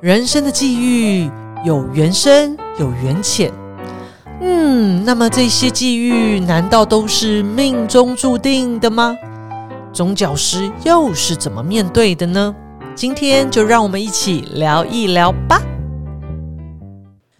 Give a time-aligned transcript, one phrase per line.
[0.00, 1.30] 人生的际遇
[1.62, 3.52] 有缘深，有缘浅。
[4.40, 9.14] 嗯，那么这些际遇难道都是命中注定的吗？
[9.92, 12.56] 宗教师又是怎么面对的呢？
[12.94, 15.60] 今天就让我们一起聊一聊吧。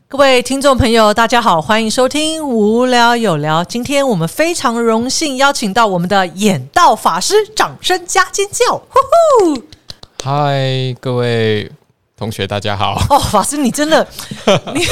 [0.07, 3.65] 各位听众朋友，大家好，欢迎收听《无聊有聊》。
[3.67, 8.77] 今天我们非常荣幸邀请到我们的演道法师，掌声加尖叫！
[8.77, 9.63] 呼呼！
[10.23, 11.73] 嗨，各位
[12.21, 13.03] 同学，大家好。
[13.09, 14.07] 哦，法师，你真的
[14.77, 14.85] 你。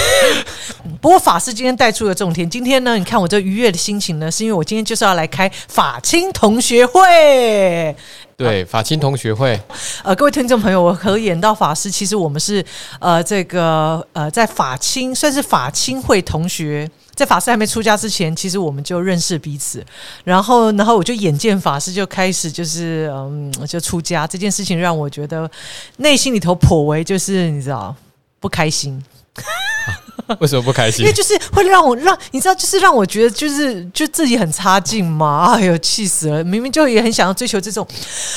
[0.98, 2.48] 不过法师今天带出了重点。
[2.48, 7.94] 今天呢，你看我这愉悦的心情呢，是因为我今天就是要来开法清同学会。
[8.34, 9.60] 对，法清同学会。
[10.02, 12.64] 呃，各位听众朋友，我和演到法师，其实我们是
[12.98, 16.90] 呃这个呃在法清算是法清会同学。
[17.18, 19.84] 在法师还没出家之前，其实我们就认识彼此。
[20.22, 25.50] 然后，然后我就眼见法师就开始就是嗯就出家这件事情，让我觉得
[25.96, 27.92] 内心里头颇为就是你知道
[28.38, 29.02] 不开心。
[30.40, 31.00] 为什么不开心？
[31.00, 35.54] 因为就是会让我让你知道，就是让我觉得就是就自己很差劲嘛。
[35.54, 36.44] 哎呦，气死了！
[36.44, 37.86] 明明就也很想要追求这种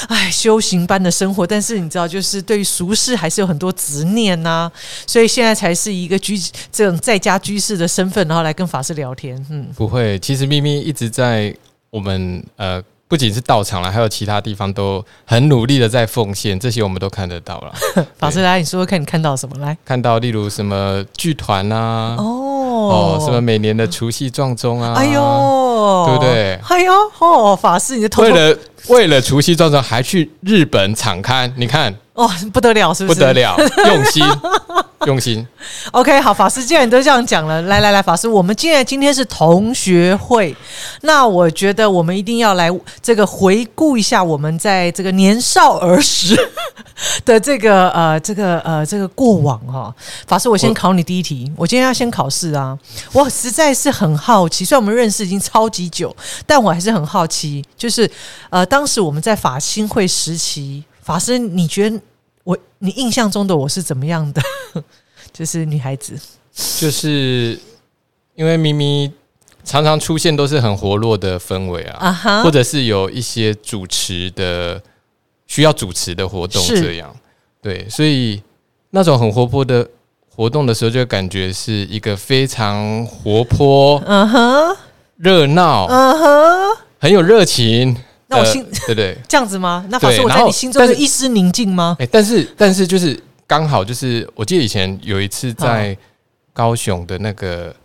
[0.07, 4.71] 哎修行般的生活，但是你知道，就是对于俗世还是有很多执念呐。
[5.05, 6.39] 所以现在才是一个居
[6.71, 9.35] 这种在家居士的身份，然后来跟法师聊天。
[9.49, 11.53] 嗯，不会，其实咪咪一直在
[11.89, 12.81] 我们呃。
[13.11, 17.73] 不仅是道场了，还有其他地方都很努力的在奉献，这些我们都看得到了。
[18.17, 19.57] 法师来，你说说看你看到什么？
[19.57, 26.57] 来看到例如什么剧团啊，哦哦，什么每年的除夕撞钟啊，哎呦，对不对？
[26.69, 31.93] 哎呦，哦，法师你的头为了为了除夕撞钟还去日本场刊，你看。
[32.13, 33.19] 哦，不得了，是不是？
[33.19, 34.23] 不得了，用心，
[35.05, 35.45] 用心。
[35.91, 40.55] OK，好，法师既然都这样讲了，来来来，法师，我们既然今天是同学会，
[41.01, 42.69] 那我觉得我们一定要来
[43.01, 46.37] 这个回顾一下我们在这个年少儿时
[47.25, 49.93] 的这个呃这个呃这个过往哈。
[50.27, 52.77] 法师，我先考你第一题，我今天要先考试啊，
[53.11, 58.09] 我实在是很好奇，虽然我们认识已经超级久，但我还是很好奇，就是
[58.49, 60.83] 呃当时我们在法新会时期。
[61.03, 61.99] 法师，你觉得
[62.43, 64.41] 我你印象中的我是怎么样的？
[65.31, 66.19] 就是女孩子，
[66.79, 67.57] 就是
[68.35, 69.11] 因为咪咪
[69.63, 74.81] 常常出现都是很活络的氛围啊，或者是有一些主持的
[75.47, 77.15] 需要主持的活动这样，
[77.61, 78.41] 对，所以
[78.89, 79.87] 那种很活泼的
[80.35, 84.77] 活动的时候，就感觉是一个非常活泼，嗯哼，
[85.17, 87.95] 热闹，嗯哼，很有热情。
[88.31, 89.85] 那我心对对 这样子吗？
[89.89, 91.97] 那法师我在你心中的一丝宁静吗？
[91.99, 95.95] 哎，但是但是就是刚好就是，我记得以前有一次在
[96.53, 97.75] 高雄的那个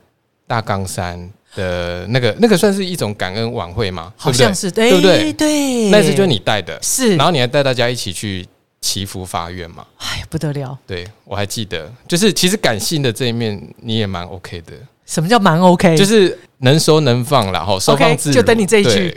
[0.46, 4.12] 大冈山的那个那个算是一种感恩晚会嘛？
[4.16, 5.32] 好像是对不对？
[5.32, 8.46] 对，那次就是你带的，是，然后你还带大家一起去
[8.80, 9.84] 祈福法院嘛？
[9.98, 10.78] 哎，不得了！
[10.86, 14.72] 对我还记得，就是其实感性的这一面你也蛮 OK 的。
[15.04, 15.96] 什么叫蛮 OK？
[15.96, 18.34] 就是能收能放，然后收放自如。
[18.34, 19.16] 就等你这一句。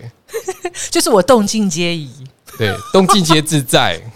[0.90, 2.10] 就是我动静皆宜，
[2.58, 4.00] 对，动静皆自在。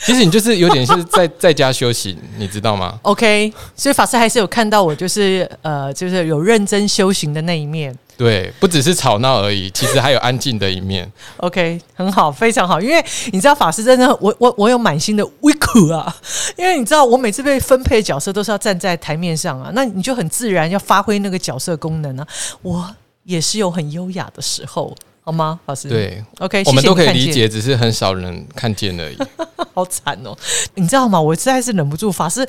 [0.00, 7.92] 其实你就是有点是在在家修行，你知道吗？OK，所以法师还是有看到我，就是呃，就是有认真修行的那一面。
[8.16, 11.10] 对，不只是吵闹而已，其实还有安静的一面。
[11.38, 12.80] OK，很好，非常好。
[12.80, 16.16] 因为你知道法师真的，我我我有满心的微苦啊。
[16.56, 22.24] 因为你知道，我每次被分配角色都是要站在台面上啊，那你就很自然要发挥那个角色功能啊。
[22.62, 22.88] 我
[23.24, 24.96] 也是有很优雅的时候。
[25.28, 25.90] 好吗，老师？
[25.90, 29.18] 对，OK，我们都可以理解，只是很少人看见而已。
[29.74, 30.34] 好惨哦！
[30.74, 31.20] 你知道吗？
[31.20, 32.48] 我实在是忍不住，法师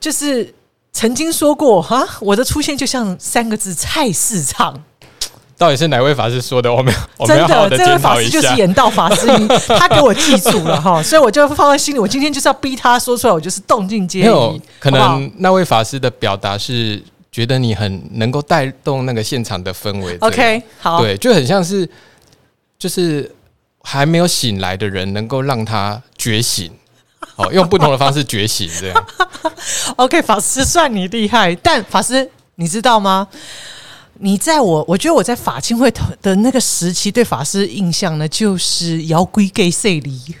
[0.00, 0.54] 就是
[0.94, 4.82] 曾经说过哈，我的出现就像三个字：菜市场。
[5.58, 6.72] 到底是哪位法师说的？
[6.72, 6.90] 我们
[7.26, 9.26] 真的，这位法师就是演道法师，
[9.78, 11.98] 他给我记住了哈，所以我就放在心里。
[11.98, 14.62] 我今天就是要逼他说出来，我就是动静皆宜。
[14.78, 17.02] 可能那位法师的表达是。
[17.32, 20.16] 觉得你很能够带动那个现场的氛围。
[20.20, 21.88] OK，好，对，就很像是，
[22.78, 23.30] 就是
[23.82, 26.70] 还没有醒来的人，能够让他觉醒，
[27.36, 29.06] 好，用不同的方式觉醒，这样。
[29.96, 33.28] OK，法师算你厉害，但法师你知道吗？
[34.20, 35.90] 你在我，我觉得我在法清会
[36.20, 40.20] 的那个时期，对法师印象呢，就是摇龟给谁离。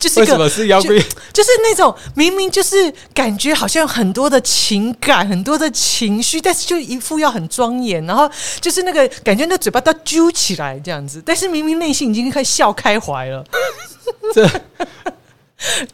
[0.00, 0.98] 就是为什么是摇龟？
[1.32, 8.28] 就是那种明明就是感觉好像有很多的情感、很多的情绪，但是就一副要很庄严，然后
[8.60, 13.44] 就是那个感觉，那嘴巴都揪起来这样子，但是明明内心已经快笑开怀了。
[14.34, 14.48] 这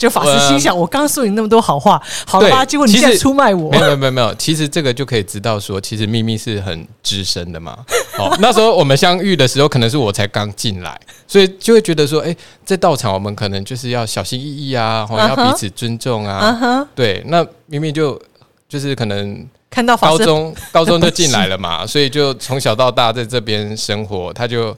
[0.03, 2.65] 就法师心想：我刚刚说你那么多好话，好吧？
[2.65, 3.71] 结果你现在出卖我。
[3.71, 7.79] 没有没有没有，其实这个就可以知道说，其实秘密是很资深的嘛。
[8.19, 16.85] 哦，那时候我们相遇的时候，可能是我才刚进来，所以就会觉得说，哎，在道场我们可能就是要小心翼翼啊，要彼此尊重啊。
[16.97, 18.21] 对，那明明就
[18.69, 24.77] 就是可能看到高中高中就进来了嘛， 所以就从小到大在这边生活，他就。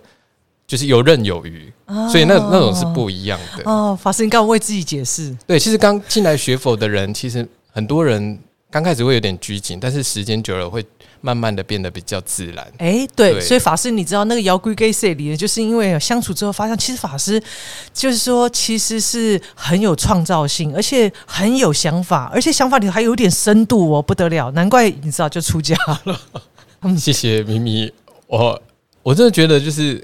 [0.67, 1.71] 就是游刃有余，
[2.11, 3.97] 所以那那种是不一样的哦。
[4.01, 5.37] 法师，你刚为自己解释。
[5.47, 8.39] 对，其实刚进来学佛的人，其实很多人
[8.71, 10.83] 刚开始会有点拘谨，但是时间久了会
[11.21, 12.67] 慢慢的变得比较自然。
[12.79, 17.41] 哎，对，所以法师，你知道那个摇龟 gay 社里，就是因为相处之后发现，其实法师
[17.93, 26.19] 就是说，其实是很有创造性，而且很有想法，而且想法里还有点深度哦，不得了，难怪你知道就出家了。
[26.97, 27.93] 谢谢咪咪，
[28.27, 28.63] 我
[29.03, 30.03] 我真的觉得就是。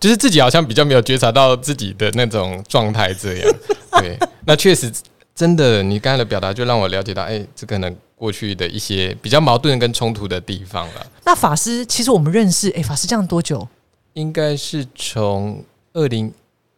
[0.00, 3.54] 就是自己好像比较没有觉察到自己的那种状态，这样
[4.00, 4.18] 对。
[4.46, 4.90] 那确实
[5.34, 11.06] 真的，你刚才的表达就让我了解到，哎，这可能过去的一些比较矛盾跟冲突的地方了。
[11.24, 13.68] 那法师，其实我们认识，哎，法师这样多久？
[14.14, 15.62] 应该是从
[15.92, 16.32] 二零。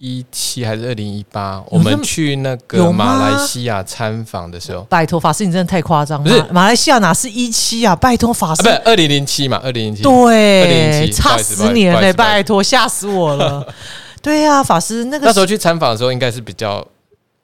[0.04, 1.62] 一七还是二零一八？
[1.68, 6.28] 我们去那个马来西亚参访的时候，拜托法师，你真的太夸张了。
[6.28, 7.94] 不是马来西亚哪是一七啊？
[7.94, 9.60] 拜托法师，不是二零零七嘛？
[9.62, 12.12] 二零零七对，二零零七差十年嘞！
[12.12, 13.64] 拜托，吓死我了。
[14.20, 16.84] 对啊，法师那个那时候去参访的时候，应该是比较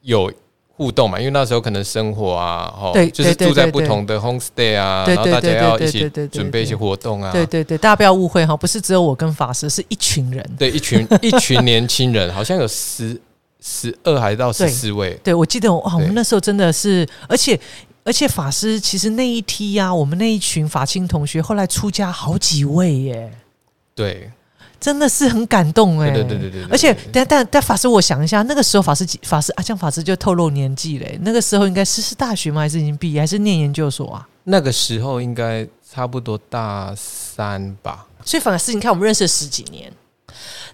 [0.01, 0.29] 有。
[0.79, 7.33] 互动嘛，因为那时候可能生活啊，哦，就是住在不同的 homestay 啊，然后大家要一起准备一些活动啊。
[7.33, 10.55] 对对对，大家不要误会哈，不是只有我跟法师，是一群人。
[10.57, 13.19] 对，一群 一群年轻人，好像有十
[13.59, 15.19] 十二还到十四位。
[15.21, 17.59] 对，我记得哇，我们那时候真的是，而且
[18.05, 23.29] 而且法师其实那一梯呀，我们那一群法青同学后来出家好几位耶。
[23.93, 24.31] 对。
[24.79, 32.61] 真的是很感动哎，对对对对，而且但但但法师，我想一下，那个时候法师法师啊，像法师就透露年纪嘞，那个时候应该是是大学吗？
[32.61, 33.21] 还是已经毕业？
[33.21, 34.27] 还是念研究所啊？
[34.45, 38.07] 那个时候应该差不多大三吧。
[38.23, 39.91] 所以法师，你看我们认识了十几年。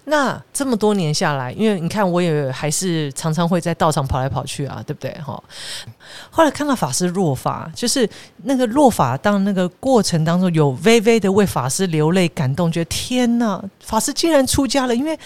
[0.08, 5.10] 那这么多年下来，因为你看，我也还是常常会在道场跑来跑去啊，对不对？
[5.20, 5.42] 哈。
[6.30, 8.08] 后来看到法师落法，就是
[8.44, 14.94] 那个落法，当那个过程当中有微微的为法师流泪感动，觉得天哪，法师竟然出家了！
[14.94, 15.18] 因为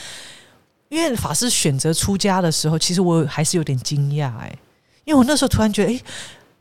[0.88, 4.50] 因为法师选择出家的时候，其实我还是有点惊讶哎，
[5.04, 6.00] 因为我那时候突然觉得，哎。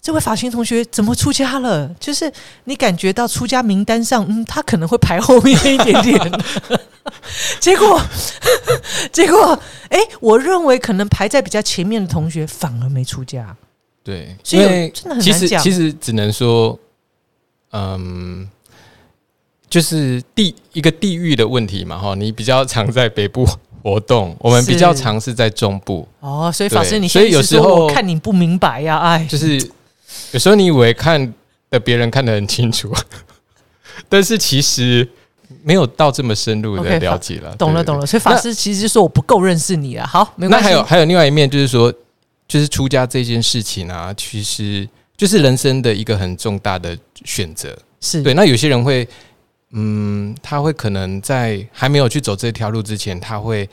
[0.02, 1.94] 这位法清同学怎么出家了？
[2.00, 2.32] 就是
[2.64, 6.32] 你感觉到出家名单上，嗯，他可能会排后面一点点。
[7.60, 8.02] 结果，
[9.12, 9.60] 结果，
[9.90, 13.56] 哎，我认为可能排在比较前面的同学反而没出家。
[14.02, 15.62] 对，所以真的很难讲。
[15.62, 16.80] 其实只能说，
[17.74, 18.50] 嗯，
[19.70, 21.98] 就是地一个地域的问题嘛。
[21.98, 23.46] 哈，你比较常在北部
[23.84, 26.08] 活动，我们比较常是在中部。
[26.22, 29.60] 哦，所以法师，你所以有时候看你不明白呀，哎，就是。
[30.32, 31.34] 有时候你以为看
[31.70, 32.94] 的别人看得很清楚，
[34.08, 35.08] 但是其实
[35.64, 37.56] 没有到这么深入的了解了。
[37.56, 38.06] 懂了，懂了。
[38.06, 40.06] 所以法师其实说我不够认识你啊。
[40.08, 40.68] 好，没关系。
[40.68, 41.92] 那还有还有另外一面，就是说，
[42.48, 44.88] 就是出家这件事情啊，其实
[45.18, 47.78] 就是人生的一个很重大的选择。
[48.00, 48.34] 是对。
[48.34, 49.08] 那有些人会，
[49.72, 53.70] 嗯，他会可能在还没有去走这条路之前，他会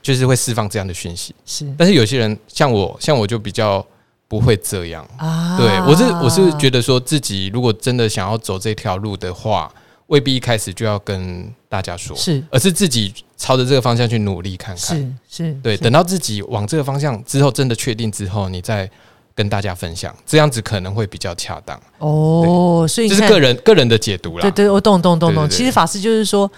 [0.00, 1.34] 就是会释放这样的讯息。
[1.44, 1.66] 是。
[1.76, 3.84] 但是有些人像我，像我就比较。
[4.26, 5.56] 不会这样啊！
[5.58, 9.72] 对我是我是觉得说自己如果真的想要走这条路的话，
[10.06, 14.98] 未必一开始就要跟大家说，是，而是自己朝着这个方向去努力看看，
[15.28, 18.90] 是是，对，等到自己往这个方向之后，真的确定之后，你再
[19.34, 21.80] 跟大家分享，这样子可能会比较恰当。
[21.98, 24.42] 哦，所以这是个人个人的解读啦。
[24.42, 25.48] 对对，我懂懂懂懂。
[25.48, 26.50] 其实法师就是说，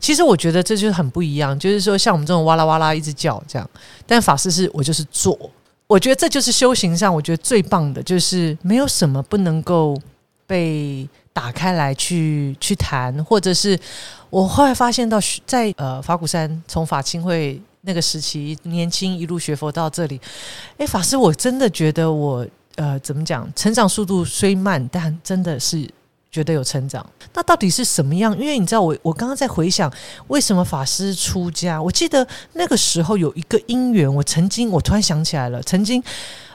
[0.00, 3.68] 其实我觉得这就是很不一样，就是说像我们这种哇啦哇啦一直叫这样，
[4.06, 5.38] 但法师是我就是做。
[5.88, 9.98] 我觉得这就是修行上，我觉得最棒的，就是没有什么不能够
[10.46, 13.78] 被打开来去去谈，或者是
[14.28, 20.20] 我后来发现到，在呃法鼓山从法清会那个时期，年轻一路学佛到这里，
[20.76, 25.88] 哎，法师，我真的觉得我呃怎么讲，成长速度虽慢，但真的是。
[26.30, 28.38] 觉得有成长，那到底是什么样？
[28.38, 29.90] 因为你知道，我我刚刚在回想，
[30.26, 31.80] 为什么法师出家？
[31.80, 36.02] 我记得那个时候有一个因缘，我曾经，我突然想起来了，曾经，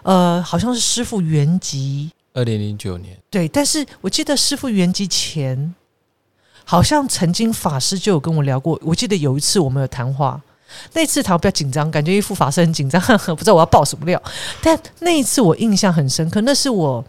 [0.04, 5.74] 呃，好像是师傅原籍，二零零九年，对，但是我记得师傅原籍前，
[6.64, 8.80] 好像曾经法师就有跟我聊过。
[8.84, 10.40] 我记得有一次我们有谈话，
[10.94, 13.02] 那次谈比较紧张，感觉一副法师很紧张，
[13.36, 14.22] 不知道我要爆什么料。
[14.62, 17.04] 但那一次我印象很深刻，那是我。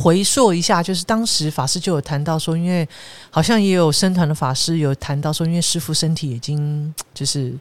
[0.00, 2.88] 回溯一下，就是当时法师就有谈到说，因为
[3.30, 7.52] 好像也有僧团的法师有谈到说，因为师傅身体已经就是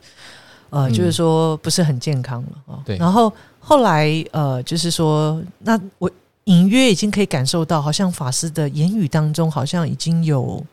[0.70, 2.80] 呃，就是说不是很健康了啊。
[2.86, 2.96] 对。
[2.98, 6.08] 然后后来呃，就是说，那我
[6.44, 10.64] 隐约已经可以感受到，好像法师的言语当中好像已经有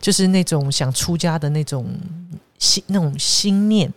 [0.00, 1.86] 就是那种想出家的那种
[2.58, 3.88] 心那种心念。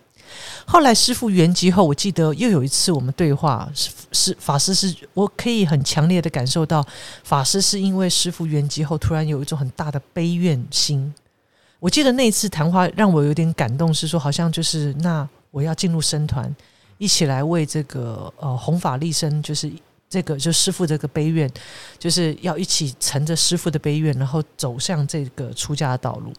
[0.68, 6.84] 后来师傅圆寂后，我记得又有一次我们对话，是是法师是我可以很强烈的感受到，
[7.22, 11.14] 法师是因为师傅圆寂后，突然有一种很大的悲怨心。
[11.78, 16.52] 我记得那一次谈话让我有点感动，是说好像就是那我要进入僧团，
[16.98, 19.70] 一起来为这个呃弘法立身，就是
[20.10, 21.48] 这个就师傅这个悲怨，
[21.96, 26.32] 就是要一起乘着师傅的悲怨，然后走向这个出家的道路。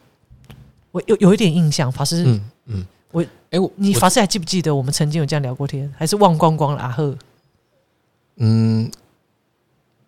[0.92, 2.88] 我有有一点印象，法师，嗯嗯。
[3.12, 7.18] 我哎，我你法师还记不记得我们曾经有这样聊过天，还是忘光光了阿赫，
[8.36, 8.92] 嗯，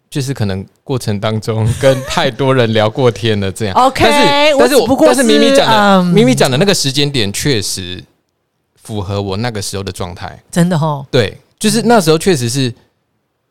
[0.10, 3.76] 就是可能过程当中跟太多人聊过天了，这样。
[3.80, 4.12] OK，但
[4.52, 8.04] 是但是我不但是咪咪讲的咪咪讲的那个时间点确实
[8.76, 11.08] 符合我那个时候的状态，真的哈。
[11.10, 12.74] 对，就是那时候确实是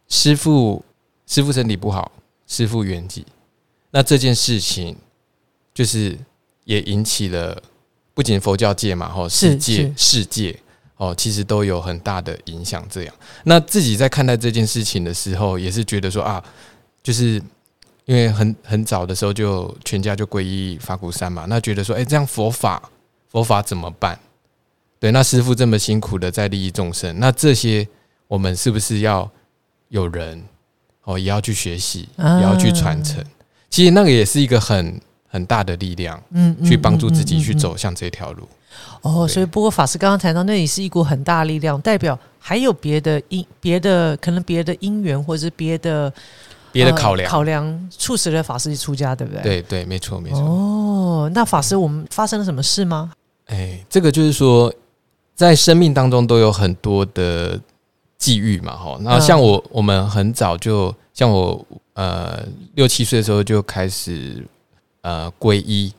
[0.08, 0.84] 师傅
[1.26, 2.12] 师傅身体不好，
[2.46, 3.22] 师傅圆寂，
[3.90, 4.94] 那这件事情
[5.72, 6.18] 就是
[6.64, 7.62] 也引起了。
[8.18, 10.58] 不仅佛教界嘛，吼，世界世界
[10.96, 12.84] 哦，其实都有很大的影响。
[12.90, 16.42] 这样，那自己在看待这件事情的时候，也是觉得说啊，
[17.00, 17.40] 就是
[18.06, 22.90] 因为很很早的时候就全家就皈依法鼓山嘛，那觉得说，哎，这样佛法
[23.28, 24.18] 佛法怎么办？
[24.98, 27.86] 对，那师傅这么辛苦的在利益众生，那这些
[28.26, 29.30] 我们是不是要
[29.90, 30.42] 有人
[31.04, 33.24] 哦，也要去学习，也要去传承？
[33.70, 35.00] 其实那个也是一个很。
[35.38, 38.48] 很大的力量，嗯，去帮助自己去走向这条路。
[39.02, 46.12] 哦，所以不过法师刚刚谈到，那里是一股很大的力量，代表还有别的因、别的可能别的因缘，或者是别的
[46.72, 49.42] 别的考量，考量促使了法师出家，对不对？
[49.42, 50.40] 对对，没错没错。
[50.40, 53.12] 哦，那法师，我们发生了什么事吗？
[53.46, 54.72] 哎，这个就是说，
[55.36, 57.58] 在生命当中都有很多的
[58.18, 58.98] 际遇嘛，哈。
[59.02, 61.64] 那像我，我们很早就像我，
[61.94, 64.44] 呃，六七岁的时候就开始。
[65.02, 65.92] 呃，皈依。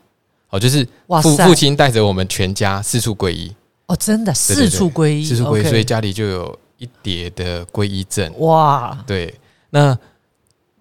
[0.51, 0.83] 哦，就是
[1.21, 3.55] 父父亲带着我们全家四处皈依。
[3.85, 8.33] 哦，真的四处皈依，四处皈依，所以家里就有一叠的皈依证。
[8.39, 8.97] 哇。
[9.05, 9.31] 对，
[9.69, 9.95] 那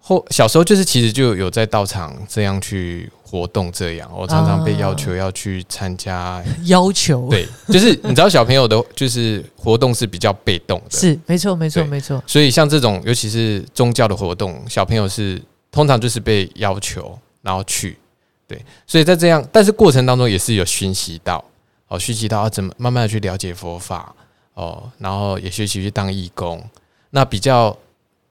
[0.00, 7.28] 后小时候就是其实就有在道场这样去活动，这样我常常被要求要去参加， 要求。
[7.28, 12.24] 对，就是你知道小朋友的，就是活动是比较被动的，是没错没错没错。
[12.26, 17.98] 所以像这种尤其是宗教的活动，小朋友是通常就是被要求然后去。
[18.48, 21.44] 对，所以在这样，但是过程当中也是有熏习到，
[21.88, 24.14] 哦，熏习到要怎么慢慢的去了解佛法，
[24.54, 26.58] 哦，然后也学习去当义工。
[27.10, 27.76] 那比较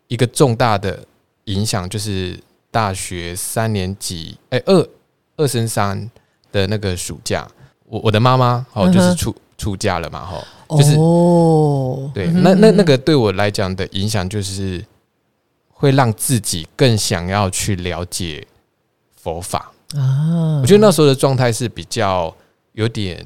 [0.07, 1.05] 一个重大的
[1.43, 2.35] 影响就是
[2.71, 4.89] 大学三年级，哎，二
[5.35, 6.09] 二升三
[6.51, 7.47] 的那个暑假，
[7.85, 10.43] 我我的妈妈哦，就是出出嫁了嘛，哈，
[10.75, 14.83] 就是哦，对，那那那个对我来讲的影响就是
[15.69, 18.47] 会让自己更想要去了解
[19.15, 19.71] 佛法。
[19.95, 22.35] 啊，我觉得那时候的状态是比较
[22.73, 23.25] 有点，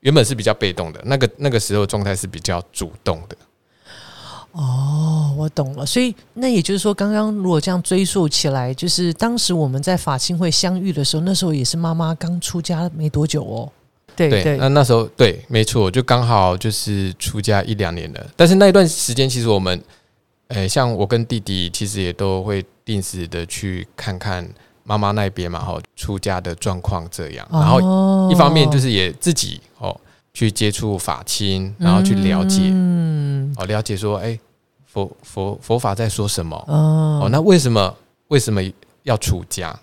[0.00, 3.36] 原本是比较被动的，那个那个时候状态是比较主动的。
[4.52, 5.84] 哦，我懂了。
[5.84, 13.72] 所以那也就是说，刚刚如果这样追溯起来，就是当时我们在法清会相遇的时候，那时候也是妈妈刚出家没多久哦。
[14.14, 18.26] 对对，那那时候对，没错，就刚好就是出家一两年了。
[18.36, 19.82] 但是那一段时间，其实我们，
[20.48, 24.46] 诶，像我跟弟弟，其实也都会定时的去看看。
[24.84, 29.98] 妈妈那边嘛，哈，出家的状况这样，然后一方面就是也自己哦
[30.34, 34.38] 去接触法亲，然后去了解，嗯，哦，了解说，哎，
[34.86, 36.56] 佛佛佛法在说什么？
[36.66, 37.94] 哦，那为什么
[38.28, 38.60] 为什么
[39.04, 39.78] 要出家？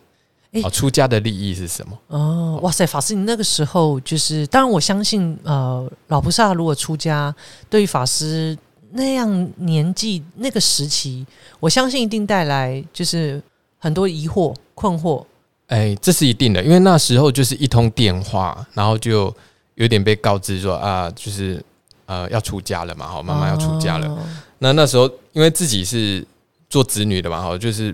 [0.63, 1.95] 哦，出家的利益是什么？
[2.07, 7.33] 哦，哇塞，法师，你那个时候就是，当然我相信，呃，老菩萨如果出家，
[7.69, 8.57] 对于法师
[8.91, 11.23] 那样年纪那个时期，
[11.59, 13.39] 我相信一定带来就是
[13.79, 14.53] 很多疑惑。
[14.75, 15.25] 困惑，
[15.67, 19.35] 哎，这是一定的，因为那时候就是一通电话，然后就
[19.75, 21.61] 有点被告知说啊，就是
[22.05, 24.25] 呃要出家了嘛，好，妈妈要出家了。
[24.59, 26.25] 那那时候因为自己是
[26.69, 27.93] 做子女的嘛，好，就是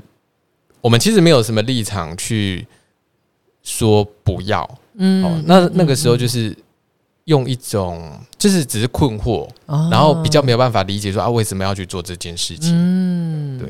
[0.80, 2.68] 我们其实没有什么立场去
[3.64, 6.56] 说不要，嗯，哦那那个时候就是。
[7.26, 9.48] 用一种就是只是困惑，
[9.90, 12.72] 然后比较没有办法理解说啊为什么要去做这件事情？
[12.72, 13.68] 嗯，对。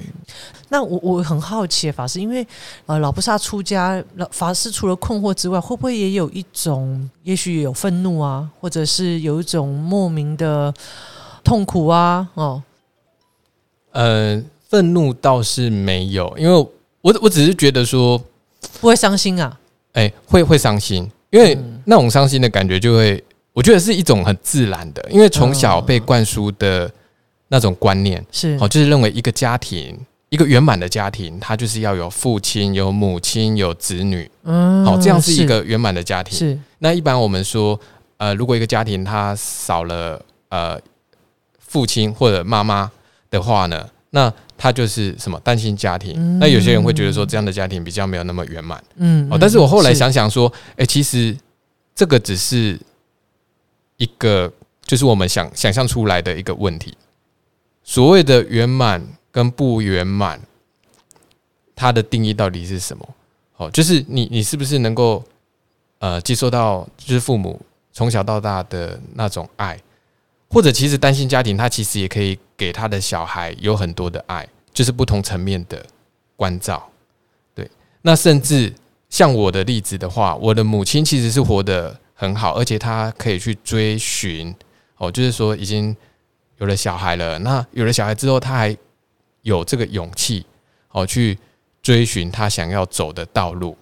[0.68, 2.46] 那我我很好奇法师，因为
[2.86, 10.74] 呃老菩萨出家，老法师除了困惑之外，会不会也有一种，也许有愤怒啊，或者是有一种莫名的
[11.42, 12.28] 痛苦啊？
[12.34, 12.62] 哦，
[13.94, 16.54] 呃，愤怒倒是没有，因为
[17.00, 18.22] 我我只是觉得说
[18.82, 19.58] 不会伤心啊，
[19.94, 23.24] 哎，会会伤心，因为那种伤心的感觉就会。
[23.56, 26.92] 我觉得是一种很自然的，因为从小被灌输的
[27.48, 28.58] 那种观念是。
[28.60, 29.98] 哦，就是认为一个家庭
[30.30, 36.38] 一一个圆满的家庭，他就是要有父亲、有母亲、有子女，嗯，好，这样是一个圆满的家庭。
[36.38, 36.60] 是。
[36.80, 37.80] 那一般我们说，
[38.18, 40.78] 呃，如果一个家庭他少了呃
[41.58, 42.92] 父亲或者妈妈
[43.32, 46.38] 的话呢，那他就是什么单亲家庭。
[46.38, 51.34] 那有些人会觉得说，这样的家庭比较没有那么圆满，嗯，哦，但是我后来想想说，哎，其实
[51.96, 52.78] 这个只是
[53.98, 54.52] 一个，
[54.84, 56.98] 就是我们想想象出来的一个问题。
[57.84, 60.42] 所谓的圆满跟不圆满，
[61.76, 63.08] 它的定义到底是什么？
[63.58, 65.24] 哦，就是你你是不是能够
[66.00, 67.62] 呃接受到就是父母
[67.94, 69.80] 从小到大的那种爱，
[70.50, 75.86] 或者其实单亲家庭他其实也可以给他的小孩有很多的爱，就是不同层面的
[76.36, 76.90] 关照。
[77.54, 77.70] 对，
[78.02, 78.74] 那甚至
[79.10, 84.56] 像我的例子的话，我的母亲其实是活得很好，而且他可以去追寻
[84.98, 85.96] 哦，就是说已经。
[86.58, 88.78] 有了小孩了，那有了小孩之后，他还
[89.42, 90.46] 有这个勇气
[90.94, 91.38] 哦，去
[91.84, 93.78] 追寻他想要走的道路。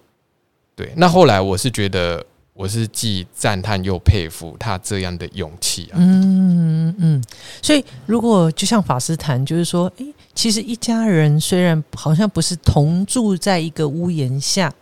[0.74, 5.94] 对，那后来我是觉得，我是既赞叹又佩服他这样的勇气啊。
[5.94, 7.22] 嗯嗯，
[7.62, 14.74] 所以如果就像法师谈，就是说，诶，其实一家人虽然好像不是同住在一个屋檐下，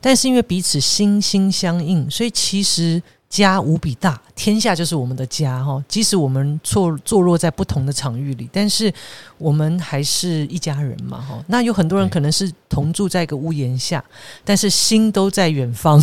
[0.00, 3.02] 但是因为彼此心心相印，所以其实。
[3.32, 5.82] 家无比大，天下就是我们的家哈。
[5.88, 8.92] 即使我们坐坐落在不同的场域里，但是
[9.38, 11.42] 我们还是一家人嘛哈。
[11.46, 14.04] 那有很多人可能是同住在一个屋檐下，
[14.44, 15.98] 但是心都在远方。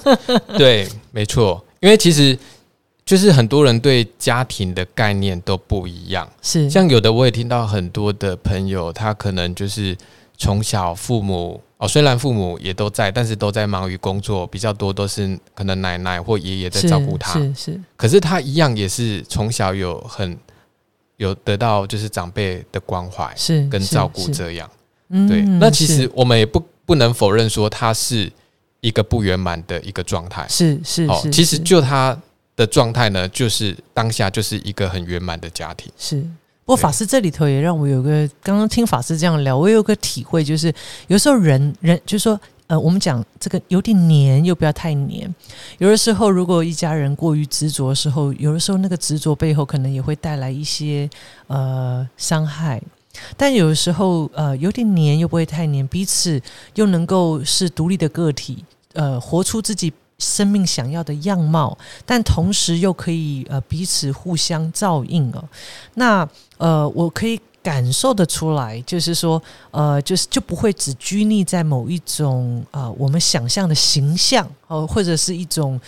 [0.58, 2.38] 对，没错，因为其实
[3.06, 6.30] 就是很多人对家庭的概念都不一样。
[6.42, 9.96] 是，像有的我也听到很多的朋友，他可能就是
[10.36, 11.60] 从小父母。
[11.78, 17.38] 哦，虽然父母也都在，但是都在忙于工作，比较多都是可能奶奶或爷爷在照顾他。
[17.38, 20.34] 是是，可是他一样也是从小有很
[21.18, 24.66] 有得到就是长辈的关怀，是跟照顾这样。
[25.28, 28.32] 对，那其实我们也不不能否认说他是
[28.80, 30.46] 一个不圆满的一个状态。
[30.48, 32.18] 是是哦，其实就他
[32.56, 35.92] 的状态呢，就是当下就是一个很圆满的家庭。
[35.98, 36.24] 是。
[36.66, 40.74] 不过法师这里头也让我有个刚刚听法师这样聊，我有个体会，就是
[41.06, 45.32] 有时候人人就是说，呃，我们讲这个有点黏，又不要太黏。
[45.78, 51.08] 有的时候，如果一家人过于执着的时候，有的时候那个执着背后可能也会带来一些
[51.46, 52.82] 呃伤害。
[53.36, 56.42] 但有的时候，呃，有点黏又不会太黏，彼此
[56.74, 59.92] 又能够是独立的个体，呃，活出自己。
[60.18, 65.44] 生命想要的样貌，但同时又可以呃彼此互相照应哦。
[65.94, 75.78] 那呃，我可以感受得出来，就是说呃，就是就不会只拘泥在某一种呃我们想象的形象哦，或者是一种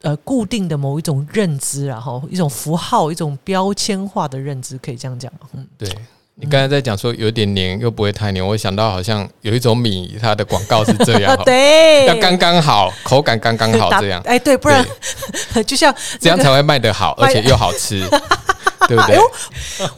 [0.00, 5.88] 呃固定的某一种认知，然后一种符号、一种标签化的认知，可以这样讲嗯，对。
[6.38, 14.20] 你刚才在讲说有点黏又不会太黏，我想到好像有一种米，它的广告是这样， 对，要刚刚好，口感刚刚好这样。
[14.26, 14.84] 哎，对，不然
[15.66, 18.04] 就像这样才会卖得好，而且又好吃。
[18.88, 19.18] 对不对？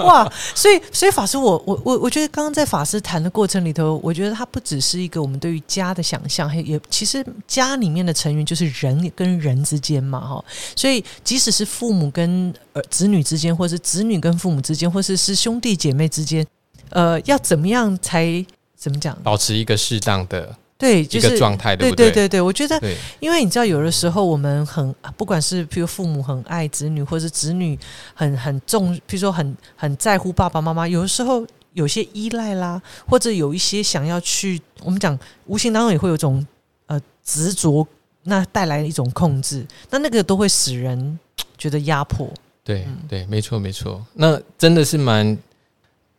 [0.05, 0.31] 哇！
[0.55, 10.45] 所以，所以法师，我我我我觉得，刚刚在法师谈的过程里头，我觉得它不只是一个我们对于家的想象，还也其实家里面的成员就是人跟人之间嘛，哈。
[10.75, 16.47] 所以，即使是父母跟儿子女之间，或是子女跟父母之间，或是是兄弟姐妹之间，
[16.91, 18.45] 呃，要怎么样才
[18.77, 19.17] 怎么讲？
[19.23, 20.57] 保持一个适当的。
[20.79, 22.81] 对，就是状态，对对对对，我觉得，
[23.19, 27.77] 因为你知道，有的时候我们很，不管是譬如父母很爱子女，或者是子女
[28.15, 36.47] 很很重，譬如说很很在乎爸爸妈妈，有的时候有些依赖啦，或者有一些想要去，我们讲无形当中也会有种
[36.87, 37.85] 呃执着，
[38.23, 41.19] 那带来一种控制，那那个都会使人
[41.57, 42.33] 觉得压迫。
[42.63, 45.37] 对对，没错没错，那真的是蛮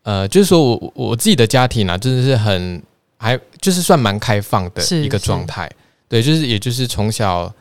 [0.04, 2.84] 呃，就是说我我自己的家庭啊，真的是很。
[3.21, 5.69] 还就是算蛮开放的一个状态，
[6.08, 7.53] 对，就是也就是从小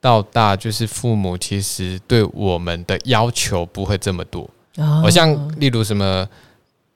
[0.00, 6.24] 到大，就是父母其实对我们的要求不会这么多，哦像例如什么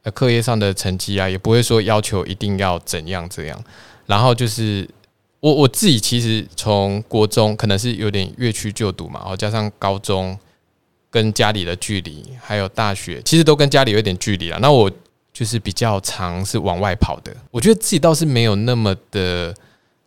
[0.04, 3.60] 呃课业上的成绩啊，也不会说要求一定要怎样怎样。
[4.06, 4.88] 然后就是
[5.40, 10.38] 我我自己其实从国中可能是有点越区就读嘛，然后加上高中
[11.10, 14.58] 跟家里的距离，还有大学，其实都跟家里有点距离了。
[14.60, 14.88] 那我。
[15.34, 19.52] 就是比较常是往外跑的，我觉得自己倒是没有那么的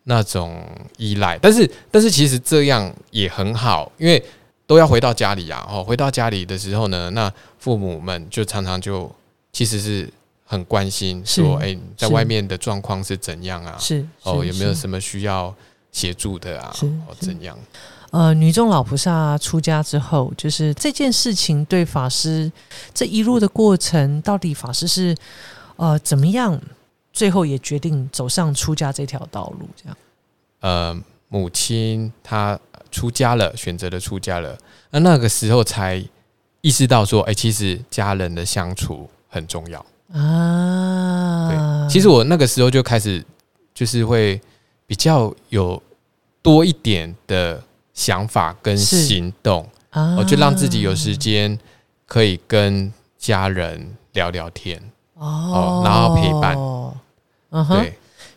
[0.05, 4.23] 那种依赖，但是但是其实这样也很好，因为
[4.65, 9.13] 都要回到家里啊，哦，回到家里的时候呢，那父母们就常常就
[9.51, 10.09] 其实是
[10.45, 13.75] 很关心，说，哎，在外面的状况是怎样啊？
[13.77, 15.53] 是哦，有没有什么需要
[15.91, 16.73] 协助的啊？
[17.05, 17.59] 哦，怎样？
[18.17, 22.51] 呃，女众老菩萨出家之后，就是这件事情对法师
[22.91, 25.15] 这一路的过程，到底法师是
[25.75, 26.60] 呃怎么样
[27.13, 29.95] 最后也决定走上出家这条道路，这样。
[30.62, 34.58] 呃，母亲她出家了，选择了出家了，
[34.89, 36.03] 那那个时候才
[36.62, 41.49] 意识到说，哎，其实家人的相处很重要啊。
[41.51, 43.23] 对，其实我那个时候就开始，
[43.75, 44.41] 就是会
[44.88, 45.80] 比较有
[46.41, 47.62] 多一点的
[47.97, 49.67] 想法跟行动，
[50.17, 51.57] 我就让自己有时间
[52.05, 54.79] 可以跟家人聊聊天
[55.15, 56.55] 哦，然后陪伴，
[57.49, 57.81] 嗯哼。
[57.81, 57.93] 对。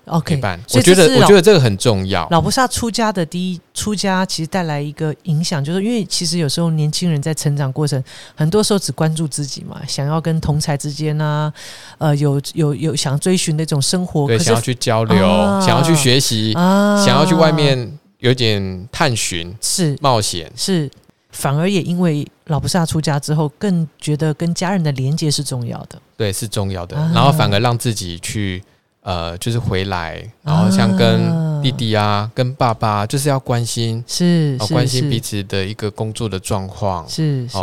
[0.07, 0.41] OK，
[0.75, 2.27] 我觉得我觉得这个很重要。
[2.31, 8.03] 老菩萨出家的第一出家，其实带来一个影响，就是因为其实有时候年轻人在成长过程，
[8.35, 11.53] 很多时候只关注自己嘛，想要跟同才之间呢，
[11.99, 15.17] 呃，有有有想追寻那种生活，对，想要去交流，
[15.61, 19.99] 想要去学习，想要去外面有点探寻，是。
[20.01, 20.91] 冒险，是。
[21.31, 28.63] 反而也因为老菩萨出家之后，更觉得跟家人的连接是重要的，对，是重要的，然后反而让自己去。
[29.03, 37.57] 呃，就是回来，然后像跟弟弟啊，跟爸爸，就是要关心，是关心彼此的一个工作的状况，是是。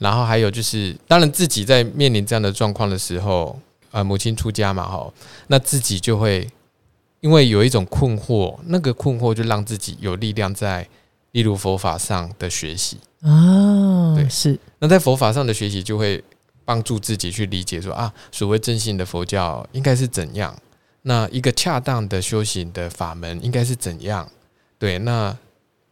[0.00, 3.56] 然后还有就是，当然自己在面临这样的状况的时候，
[3.92, 5.08] 呃，母亲出家嘛，哈，
[5.46, 6.44] 那自己就会
[7.20, 10.88] 因为有一种困惑，那个困惑就让自己有力量在，
[11.32, 14.58] 例如佛法上的学习啊，对，是。
[14.78, 16.22] 那在佛法上的学习，就会
[16.64, 20.56] 帮助自己去理解说啊，所谓正信的佛教应该是怎样。
[21.02, 24.28] 那一个恰当的修行的法门应该是怎样？
[24.78, 25.36] 对，那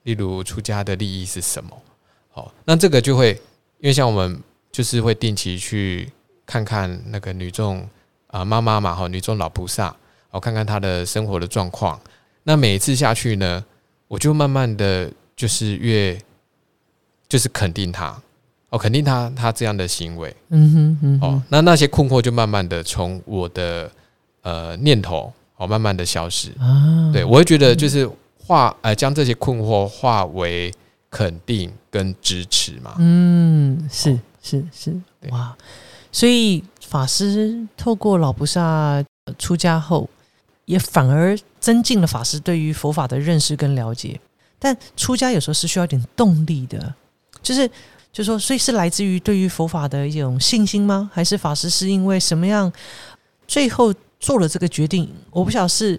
[0.04, 1.70] 例如出家的利益是什么？
[2.30, 3.30] 好，那这个就会，
[3.80, 6.10] 因为像我们就是会定期去
[6.46, 7.86] 看看那个女众
[8.28, 9.94] 啊妈妈嘛，哈，女众老菩萨，
[10.30, 12.00] 我看看他的生活的状况。
[12.44, 13.64] 那每一次下去呢，
[14.08, 16.18] 我就慢慢的就是越
[17.28, 18.20] 就是肯定他，
[18.70, 23.90] 哦，肯定他他这样的行为，嗯哼嗯，哦，那那些困惑就慢慢的从我的。
[24.42, 27.10] 呃，念头哦，慢慢的消失啊。
[27.12, 30.72] 对我会觉得就是化呃，将这些困惑化为
[31.10, 32.94] 肯定跟支持嘛。
[32.98, 34.96] 嗯，是是是，
[35.30, 35.54] 哇！
[36.10, 39.04] 所以法师透过老菩萨
[39.38, 40.08] 出家后，
[40.68, 44.20] 也反而增进了法师对于佛法的认识跟了解。
[44.58, 46.94] 但出家有时候是需要一点动力的，
[47.42, 47.68] 就是
[48.12, 51.10] 就说，所以是来自于对于佛法的一种信心吗？
[51.12, 52.72] 还是法师是因为什么样
[53.48, 53.92] 最后？
[54.20, 55.96] 做了这个决定，我不晓得是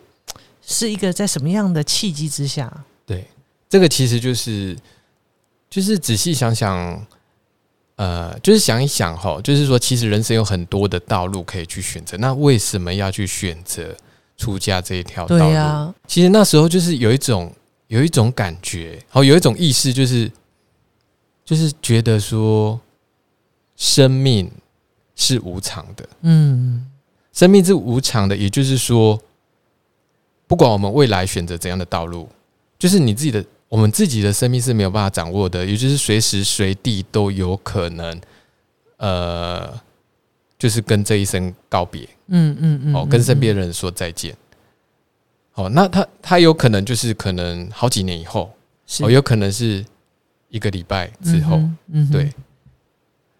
[0.61, 2.69] 是一个在什么样的契机之下。
[3.05, 3.25] 对，
[3.69, 4.77] 这个其实就是
[5.69, 7.07] 就是仔细想想，
[7.95, 13.95] 呃，就是想一想哈，就是说，其实人生有很多的道路可以去选择，那为什么要去选择
[14.39, 15.93] 出家这一条道路？
[16.07, 17.53] 其实那时候就是有一种
[17.87, 20.31] 有一种感觉，好，有一种意识，就是
[21.45, 22.79] 就是觉得说，
[23.75, 24.49] 生命
[25.15, 26.87] 是无常的，嗯。
[27.31, 29.17] 生命是无常的，也就是说，
[30.45, 32.27] 不管我们未来选择怎样的道路，
[32.77, 38.19] 就是你自己的，我们自己的生命是没有办法掌握的，也就是随时随地都有可能，
[38.97, 39.79] 呃，
[40.59, 44.35] 就是跟这一生告别，嗯嗯嗯，哦，跟身边人说再见。
[45.55, 48.53] 哦，那他他有可能就是可能好几年以后，
[48.99, 49.83] 哦，有可能是
[50.49, 51.59] 一个礼拜之后，
[51.91, 52.31] 嗯，对。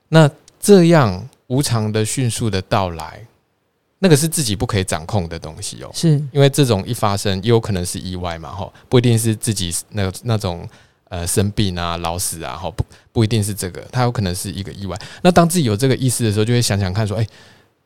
[0.07, 0.27] 那
[0.59, 3.23] 这样无常的、迅速的到来。
[4.01, 10.65] 那个是自己不可以掌控的东西哦，是因为这种一发生，也有可能是意外嘛，哈，不一定是自己那那种
[11.09, 14.97] 呃生病啊、老死啊，哈，不不一定是这个，它有可能是一个意外。
[15.21, 17.27] 那当自己有这个意识的时候，就会想想看，说，哎，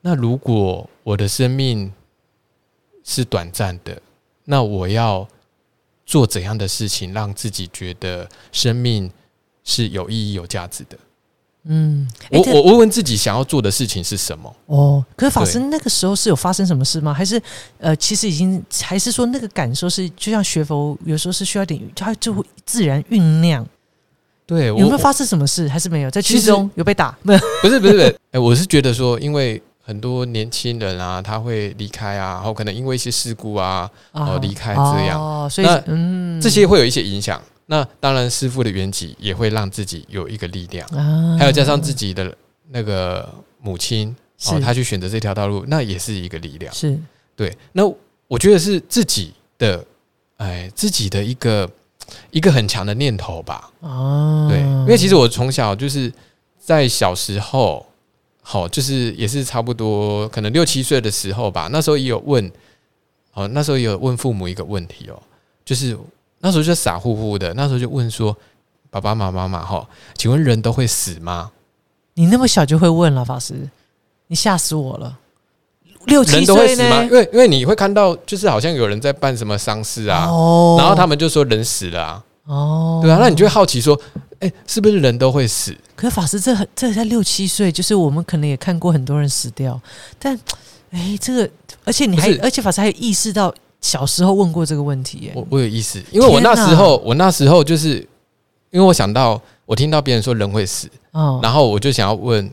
[0.02, 1.92] 那如果我的生命
[3.04, 4.02] 是短暂的，
[4.46, 5.28] 那我要
[6.06, 9.10] 做怎样的事情，让自己觉得生命
[9.64, 10.98] 是有意义、有价值的？
[11.66, 14.54] 嗯，我我问问自己想要做的事情是什么？
[14.66, 17.14] 哦，可是法师那个时候是有发生什么事吗？
[17.14, 17.42] 还是
[17.78, 23.66] 呃，其实已经还是说那个感受是就像学佛有时候是需要点，它就会自然酝酿。
[24.46, 25.70] 对，有没有发生什么事？
[25.70, 26.12] 还是没有？
[26.12, 27.18] 在其中有被打？
[27.24, 37.42] 不是不是不是， 哎，我是觉得说，因为很多年轻人啊，他会离开啊，然后可能因为一些事故啊，然后离开这样，哦，所以嗯，这些会有一些影响。
[37.66, 40.86] 那当然，师傅的缘起也会让自己有一个力量，
[41.40, 42.36] 还有加上自己的
[42.70, 44.14] 那个母亲
[44.48, 46.74] 哦，他去选择这条道路，那也是一个力量。
[46.74, 47.00] 是
[47.38, 47.58] 对。
[47.72, 47.84] 那
[48.28, 49.84] 我觉得是自己的，
[50.38, 51.70] 哎，自己的一个
[52.32, 53.72] 一个很强的念头吧。
[53.80, 56.12] 哦，对，因为其实我从小就是
[56.60, 57.86] 在小时候，
[58.42, 62.52] 好，就是也是差不多可能六七岁的时候吧，那时候也有问，
[63.34, 65.18] 哦，那时候也有问父母一个问题哦，
[65.64, 65.98] 就是。
[66.44, 68.36] 那时候就傻乎乎的，那时候就问说
[68.92, 71.50] ：“爸爸妈妈嘛，哈，请问人都会死吗？”
[72.16, 73.56] 你那么小就会问了，法师，
[74.28, 75.18] 你吓死我了！
[76.08, 77.06] 六七岁呢？
[77.06, 80.26] 因为因为你会看到，就是好像有人在办什么丧事啊，
[80.78, 83.98] 然后他们就说人死了啊，哦，对啊，那你就会好奇说，
[84.40, 85.74] 哎，是不是人都会死？
[85.96, 89.80] 可是法师这这才六七岁，就是我们可能也看过很多人死掉，
[90.20, 90.38] 但
[90.92, 91.50] 哎，这个
[91.86, 93.54] 而且你还而且法师还有意识到
[93.84, 97.98] 小时候问过这个问题，我我有意思，因为我那时候我那时候就是
[98.72, 102.52] 因为我想到我听到别人说人会死，哦，然后我就想要问。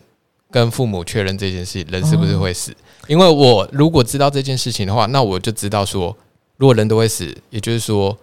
[0.53, 2.75] 跟父母确认这件事，人是不是会死？
[3.07, 6.17] 因为我如果知道这件事情的话，那我就知道说，
[6.57, 8.19] 如果人都会死，也就是说，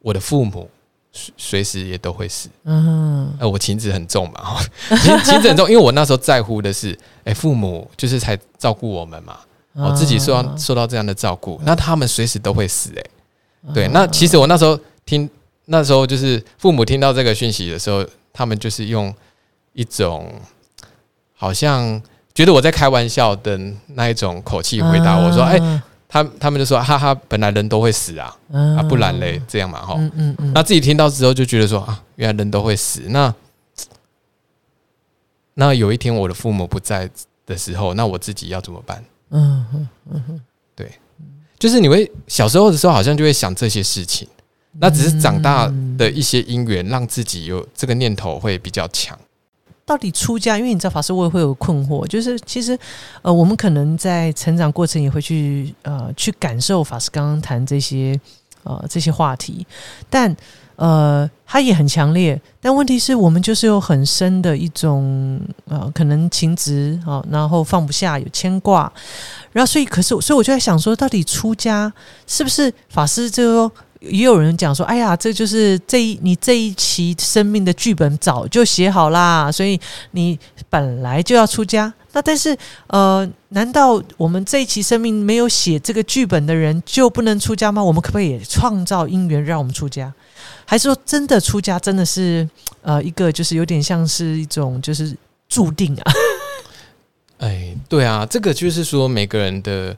[0.00, 0.70] 我的父母
[1.10, 2.48] 随随时也都会死。
[2.62, 4.58] 嗯，哎，我情子很重嘛，
[5.02, 9.36] 情 情子很重，因为我那时候在乎的是，哎，父母就是才照顾我们嘛，
[9.74, 15.28] 我自己受到受到这样的照顾，那他们随时都会死，哎，对，那其实我那时候听，
[15.66, 19.14] 那时候就是父母听到这个讯息的时候，他们就是用
[19.72, 20.32] 一种。
[21.42, 21.98] 好像
[22.34, 23.58] 觉得我在开玩笑的
[23.94, 25.58] 那一种口气回答我说：“哎，
[26.06, 33.04] 他他们就说哈哈，本来人都会死啊，啊不然嘞这样嘛哈，嗯嗯那自己听到之后就觉得说啊，原来人都会死。
[33.08, 33.34] 那
[35.54, 37.08] 那有一天我的父母不在
[37.46, 39.02] 的时候，那我自己要怎么办？
[39.30, 40.40] 嗯嗯嗯，
[40.74, 40.92] 对，
[41.58, 44.28] 就是你会小时候的时候好像就会想这些事情，
[44.78, 49.18] 那只是长大的一些因缘让自己有这个念头会比较强。”
[49.86, 50.56] 到底出家？
[50.56, 52.06] 因为你知道法师，我也会有困惑。
[52.06, 52.78] 就是其实，
[53.22, 58.20] 呃，我们可能在成长过程也会去呃去感受法师刚刚谈这些
[58.62, 59.66] 呃这些话题，
[60.08, 60.36] 但
[60.80, 62.40] 呃，他也很强烈。
[62.58, 68.90] 但问题是我们就是有很深的一种呃可能情执啊，然后放不下，有牵挂。
[69.52, 71.92] 然后所以，可是所以我就在想说，到底出家
[72.26, 73.72] 是不是法师就说？
[74.00, 79.78] 也有人讲说：“哎呀，这就是这一你这一期生命的剧本早就写好啦，所以
[80.12, 80.38] 你
[80.70, 81.92] 本来就要出家。
[82.12, 87.84] 那但是，呃，难道我们这一期生命没有写这个剧本的人就不能出家吗？
[87.84, 90.10] 我们可不可以创造因缘让我们出家？
[90.64, 92.48] 还是说真的出家真的是
[92.82, 95.16] 呃一个就是有点像是一种就是
[95.48, 96.12] 注定啊？
[97.38, 99.96] 哎，对啊，这个就是说每个人的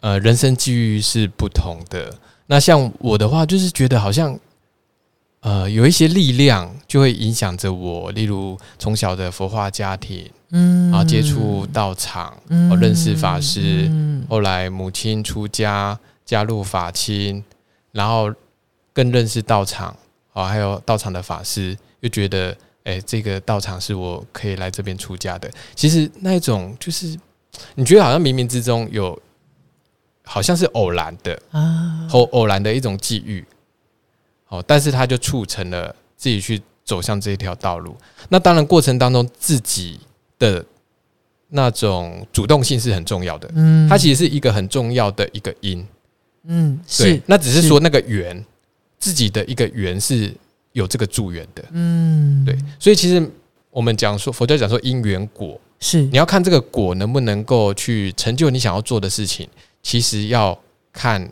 [0.00, 2.14] 呃人生际遇是不同的。”
[2.50, 4.38] 那像我的话，就是觉得好像，
[5.40, 8.10] 呃，有一些力量就会影响着我。
[8.12, 17.44] 例如从小的佛化家庭，嗯，然后接触道场，嗯，认识法师，嗯，后来母亲出家，加入法亲，
[17.92, 18.32] 然后
[18.98, 19.96] 更认识道场，
[20.32, 25.48] 哦，还有道场的法师，又觉得，哎，这个道场是我可以来这边出家的。
[25.76, 27.16] 其实那一种就是，
[27.76, 29.16] 你觉得好像冥冥之中有。
[30.30, 33.42] 好像是偶然的啊，偶偶然的一种际遇，
[34.48, 37.96] 哦，但是他就促成了自己去走向这一条道路。
[38.28, 39.98] 那当然过程当中自己
[40.38, 40.62] 的
[41.48, 45.88] 那种主动性是很重要的，嗯，它其实是一个很重要的一个因，
[46.44, 47.18] 嗯，是。
[47.24, 48.44] 那只是说那个缘，
[48.98, 50.34] 自己的一个缘是
[50.72, 52.56] 有这个助缘的，嗯，对。
[52.78, 53.30] 所以其实
[53.70, 56.02] 我们讲说佛教讲说因缘果，是。
[56.02, 59.48] 你要看这个果能不能够去成就你想要做的事情。
[59.80, 60.58] 其实要
[60.92, 61.30] 看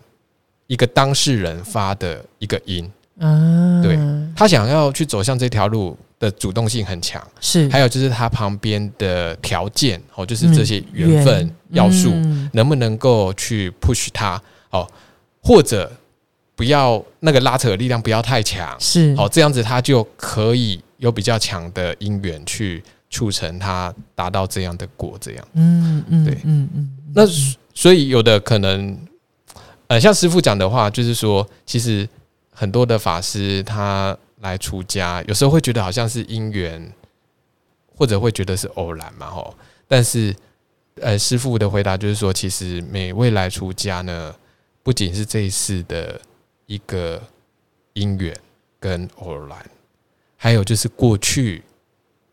[0.68, 3.98] 一个当事人发的一个因，嗯，对
[4.36, 7.68] 他想要去走向这条路的主动性很强，是。
[7.68, 12.10] 还有就是他旁边的条件哦，就是这些缘分要素
[12.52, 14.88] 能不能够去 push 他哦，
[15.42, 15.90] 或者
[16.56, 27.22] 不要那个拉扯力量不要太强，是哦，这样子他就可以有比较强的因缘去促成他达到这样的果，这样，嗯嗯，对，嗯嗯，那。
[27.78, 28.98] 所以有的可能，
[29.88, 32.08] 呃，像师傅讲的话，就是说，其实
[32.50, 36.90] 很多的法师他来出家，有时候会觉得好像是因缘，
[37.94, 39.54] 或者会觉得是偶然嘛，吼。
[39.86, 40.34] 但是，
[41.02, 44.34] 呃，师傅的回答就是说，其实每位来出家呢，
[44.82, 46.18] 不仅是这一次的
[46.66, 47.22] 一个
[47.94, 48.36] 因缘
[48.78, 49.58] 跟偶然，
[50.36, 51.62] 还有就是过去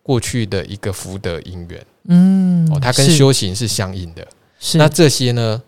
[0.01, 4.27] 过去的一个福德因缘，嗯，哦，它跟修行是相应的。
[4.59, 5.61] 是那这些呢？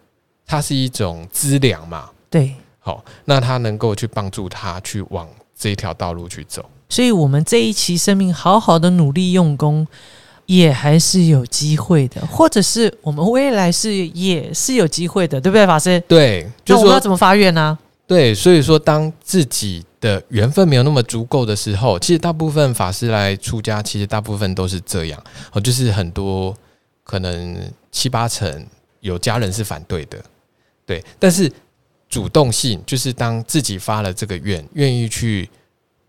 [0.47, 2.09] 它是一种资粮嘛？
[2.29, 6.63] 对，好，那它能够去帮助他去往这一条道路去走。
[6.87, 9.87] 所以，我们这一期生命好好的努力用功，
[10.45, 15.99] 也还是有机会的，或者是我们未来是也是有机会的，对不对，法师？
[16.01, 17.75] 对，就我们要怎么发愿呢？
[18.07, 26.55] 对，所以说，当自己的缘分没有那么足够的时候，其实大部分法师来出家，其实大部分都是这样，哦，就是很多
[27.03, 28.65] 可能七八成。
[29.01, 30.19] 有家人是反对的，
[30.83, 31.51] 对，但是
[32.09, 35.47] 主动性就是当自己发了这个愿，愿意去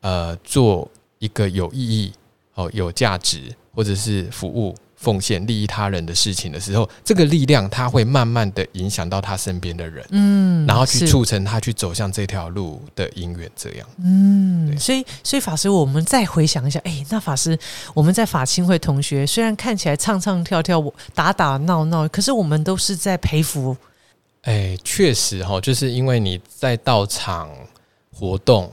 [0.00, 2.10] 呃做一个有意义、
[2.54, 17.56] 哦有价值或者是服务奉献、利益他人的事情的时候，这个力量它会慢慢的影响到他身边的人，嗯，然后去促成他去走向这条路的因缘，这样，嗯，所以，所以法师，我们再回想一下，哎，那法师，
[17.92, 20.82] 我们在法清会同学，虽然看起来唱唱跳跳、
[21.14, 23.76] 打打闹闹，可是我们都是在陪福，
[24.42, 27.50] 哎，确实哈，就是因为你在到场
[28.12, 28.72] 活动，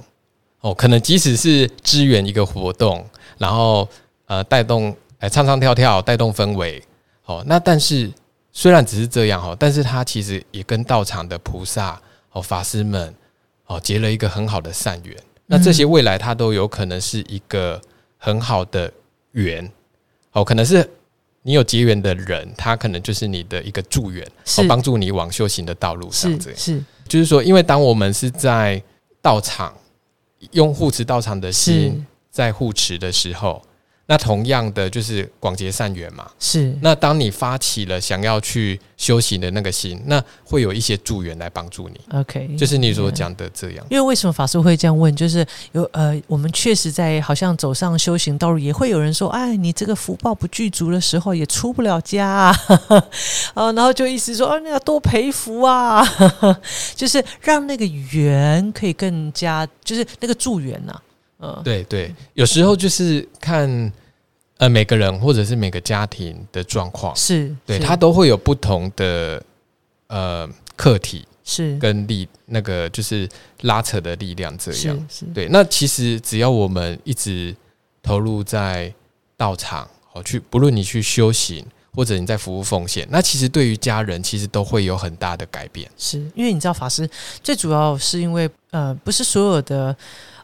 [0.62, 3.06] 哦，可能即使是支援一个活动，
[3.38, 3.88] 然后
[4.26, 4.96] 呃，带动。
[5.24, 6.84] 哎，唱唱跳跳带动氛围，
[7.22, 7.42] 好。
[7.46, 8.12] 那但是
[8.52, 11.98] 虽然只是这样哈，但是他其实也跟道场的菩萨
[12.34, 13.16] 哦法师们
[13.68, 15.18] 哦结了一个很好的善缘。
[15.46, 17.80] 那这些未来他都有可能是一个
[18.18, 18.92] 很好的
[19.32, 19.72] 缘
[20.34, 20.86] 哦，可能是
[21.42, 26.38] 你有结缘的人，他可能就是你的一个助缘，哦，帮助你往修行的道路上。
[26.38, 28.84] 这样是，就是说，因为当我们是在
[29.22, 29.74] 道场
[30.52, 33.62] 用护持道场的心在护持的时候。
[34.06, 36.78] 那同样的就是广结善缘嘛，是。
[36.82, 42.02] 那当你发起了想要去修行的那个心，那会有一些助缘来帮助你。
[42.12, 43.86] OK，就是你所讲的这样。
[43.90, 45.16] 因为为什么法师会这样问？
[45.16, 52.56] 就是有呃，我们确实在好像走上修行道路，也会有人说，哎，你这个福报不具足的时候，也出不了家啊。
[53.54, 56.06] 呃， 然后就意思说，啊，你要多培福啊，
[56.94, 60.94] 就是让那个缘可以更加，就是那个助缘呐。
[61.64, 63.92] 对对，有时候就是看
[64.58, 69.44] 呃每个人或者是每个家庭的状况，是对他都会有不同的
[70.08, 73.28] 呃课题，是跟力那个就是
[73.62, 75.08] 拉扯的力量这样。
[75.34, 77.54] 对，那其实只要我们一直
[78.02, 78.94] 投入在
[79.36, 85.90] 道场，好去，不论你去修行或者你在服务奉献，那其实对于家人其实都会有很大的改变。
[85.98, 87.10] 是因为你知道法师
[87.44, 89.96] 最主要是因为呃不是所有的。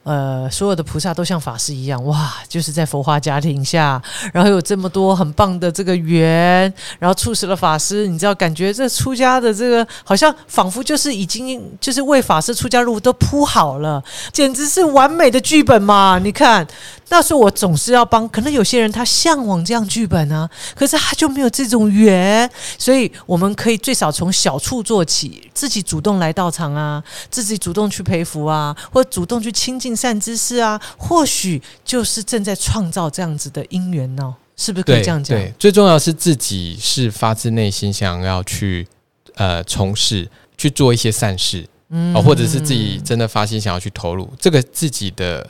[0.10, 4.02] 呃，所有的菩萨都像法师一样，哇，就是在佛化家庭下，
[4.34, 16.18] 然后有这么多很棒的这个缘，然后促使了法师，你知道，感觉这出家的这个好像仿佛就是已经就是为法师出家路都铺好了，简直是完美的剧本嘛！
[16.18, 16.66] 你看，
[17.10, 29.99] 那时候我总是要帮，可能有些人他向往这样剧本啊，可是他就没有这种缘，所以我们可以最少从小处做起，自己主动来到场啊，自己主动去陪福啊，或主动去亲近。
[30.00, 35.38] 善知识啊，或许就是正在创造这样子的因缘呢，是不是可以这样讲？
[35.38, 38.88] 对，最重要是自己是发自内心想要去
[39.36, 45.50] 呃从事去做一些善事，嗯，或者是自己真的发心想要去投入，这个自己的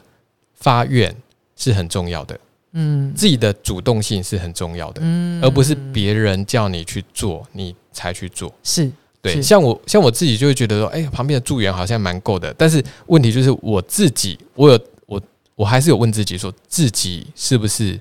[0.55, 1.15] 发愿
[1.55, 2.39] 是很重要的，
[2.73, 8.91] 嗯，自己的主动性是很重要的，嗯，而不是别人叫你去做你才去做，是。
[9.21, 15.21] 对，像我像我自己就会觉得说，哎，旁边的助缘好像蛮够的，但是问题就是我自己，我有我
[15.55, 17.99] 我还是有问自己，说自己是不是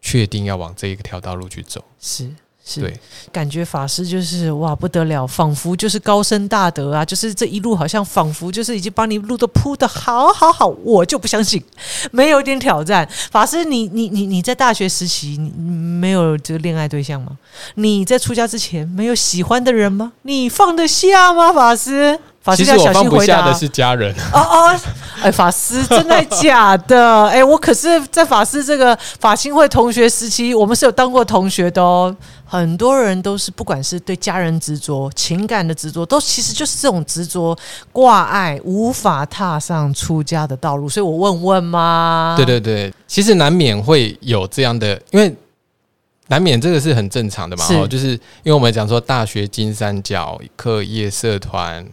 [0.00, 1.82] 确定要往这一条道路去走？
[2.00, 2.30] 是。
[2.76, 2.98] 对，
[3.30, 7.04] 感觉法师就是哇不得了，仿佛就是高深大德啊！
[7.04, 11.62] 就是这一路好像仿佛就是已经把你路都铺的好好好，我就不相信
[12.10, 13.06] 没有一点挑战。
[13.30, 17.36] 法师，你你你你在大学时期你没有这个恋爱对象吗？
[17.74, 20.12] 你在出家之前没有喜欢的人吗？
[20.22, 21.52] 你放得下吗？
[21.52, 22.18] 法师？
[22.44, 24.80] 法师要小心回答的是家人哦哦，
[25.22, 27.24] 哎，法师真的假的？
[27.32, 32.14] 哎，我可是在法师这个法新会同学时期，我们是有当过同学的哦。
[32.44, 37.56] 很多人都是不管是对家人执着、情感的执着，都其实就是这种执着
[37.90, 40.86] 挂碍，无法踏上出家的道路。
[40.86, 45.34] 所以我问问嘛，对对对，其实难免会有这样的，因为
[46.28, 47.64] 难免这个是很正常的嘛。
[47.70, 51.84] 哦，就是因为我们讲说大学金三角、课业、社团。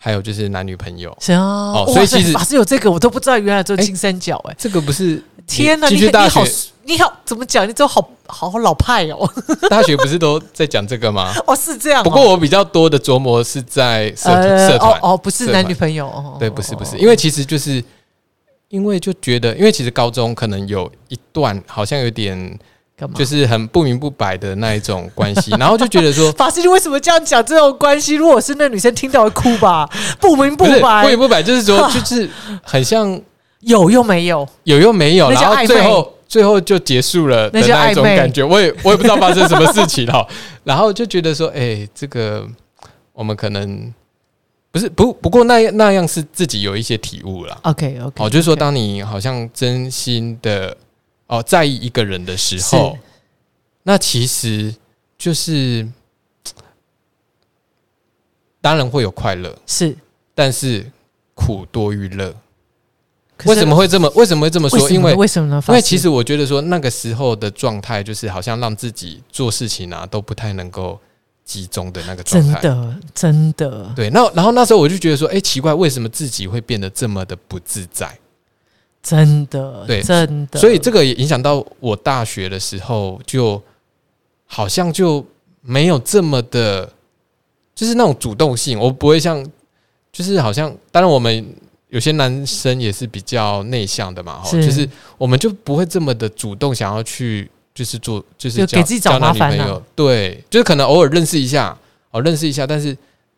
[0.00, 5.88] 还有就是男女朋友，是哦，所以其实有这个我都不知道，原来做金三角哎，这个不是天哪！
[5.88, 6.44] 你你好
[6.84, 7.68] 你好怎么讲？
[7.68, 9.28] 你都好好老派哦。
[9.68, 11.34] 大学不是都在讲这个吗？
[11.48, 12.02] 哦，是这样。
[12.04, 14.30] 不过我比较多的琢磨是在社
[14.68, 16.36] 社团哦，不是男女朋友哦。
[16.38, 17.82] 对，不是不是，因为其实就是
[18.68, 22.58] 因为就觉得，因为其实高中可能有一段好像有点。
[23.14, 28.14] 就是很不明不白的那一种关系， 然后就觉得说， 法师你为什么这样讲这种关系？
[28.14, 29.88] 如果是那女生听到会哭吧？
[30.20, 32.28] 不明不白，不明不白，就是说，就是
[32.62, 33.20] 很像
[33.60, 38.42] 有又没有，有又没有，然后最后最后就结束了的那种感觉。
[38.42, 40.26] 我也我也不知道发生什么事情了，
[40.64, 42.46] 然后就觉得说，哎，这个
[43.12, 43.94] 我们可能
[44.72, 47.56] 不是不不过那那样是自己有一些体悟了。
[47.62, 50.76] OK OK，哦，就是说，当你好像真心的。
[51.28, 52.98] 哦，在意一个人的时候，
[53.84, 54.74] 那其实
[55.16, 55.86] 就是
[58.60, 59.96] 当然会有快乐，是，
[60.34, 60.90] 但是
[61.34, 62.34] 苦多于乐。
[63.44, 64.10] 为什么会这么？
[64.16, 64.90] 为什么会这么说？
[64.90, 65.62] 因为为什么呢？
[65.68, 70.98] 因为其实我觉得说那个时候的状态，就是好像让自己做事情啊都不太能够
[71.44, 72.60] 集中的那个状态。
[72.60, 73.92] 真的，真的。
[73.94, 78.18] 对，那然后那时候我就觉得说，哎，奇怪，为什么自己会变得这么的不自在？
[79.02, 80.58] 真的，对，真的。
[80.60, 83.62] 所以这个也影响到我大学的时候，就
[84.46, 85.24] 好像就
[85.60, 86.92] 没有这么的，
[87.74, 88.78] 就是那种主动性。
[88.78, 89.44] 我不会像，
[90.12, 91.54] 就是好像，当然我们。
[91.90, 94.86] 有些男生也是比较内向的嘛，哈，就是
[95.16, 99.56] 我们就不会这么的主动想要去，就是做，就是给自己找麻烦
[99.96, 101.74] 对，就是可能偶尔认识一下，
[102.10, 102.94] 哦，认识一下，但是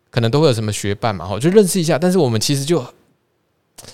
[0.09, 2.85] 可能都会有什么学伴嘛，哈，就认识一下，但是我们其实就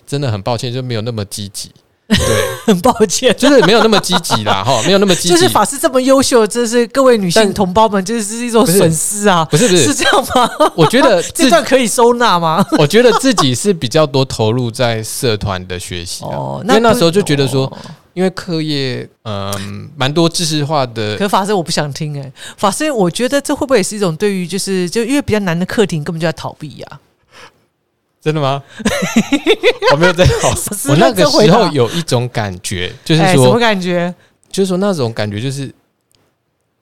[0.05, 1.71] 真的很抱歉，就没有那么积极。
[2.07, 2.17] 对，
[2.65, 5.29] 很抱歉，就是没有那么积极啦， 哈，没有那么积极。
[5.29, 10.49] 就是法师这么优秀，这是各位女性同胞们，就是一种损失啊，不是不是是这样吗？
[10.73, 12.65] 我觉得 这段可以收纳吗？
[12.79, 17.69] 我觉得自己是比较多投入在社团的学习哦，因为那时候就觉得说，
[18.13, 21.17] 因为课业嗯蛮多知识化的。
[21.17, 26.88] 可法师我不想听哎，法师我觉得这会不会也是一种对于就是就因为比较难的课题，根本就在逃避呀。
[28.28, 28.61] 真的吗？
[29.93, 30.69] 我没有在考试。
[30.91, 34.13] 我那个时候有一种感觉，就是说什么感觉？
[34.51, 35.73] 就是说那种感觉，就是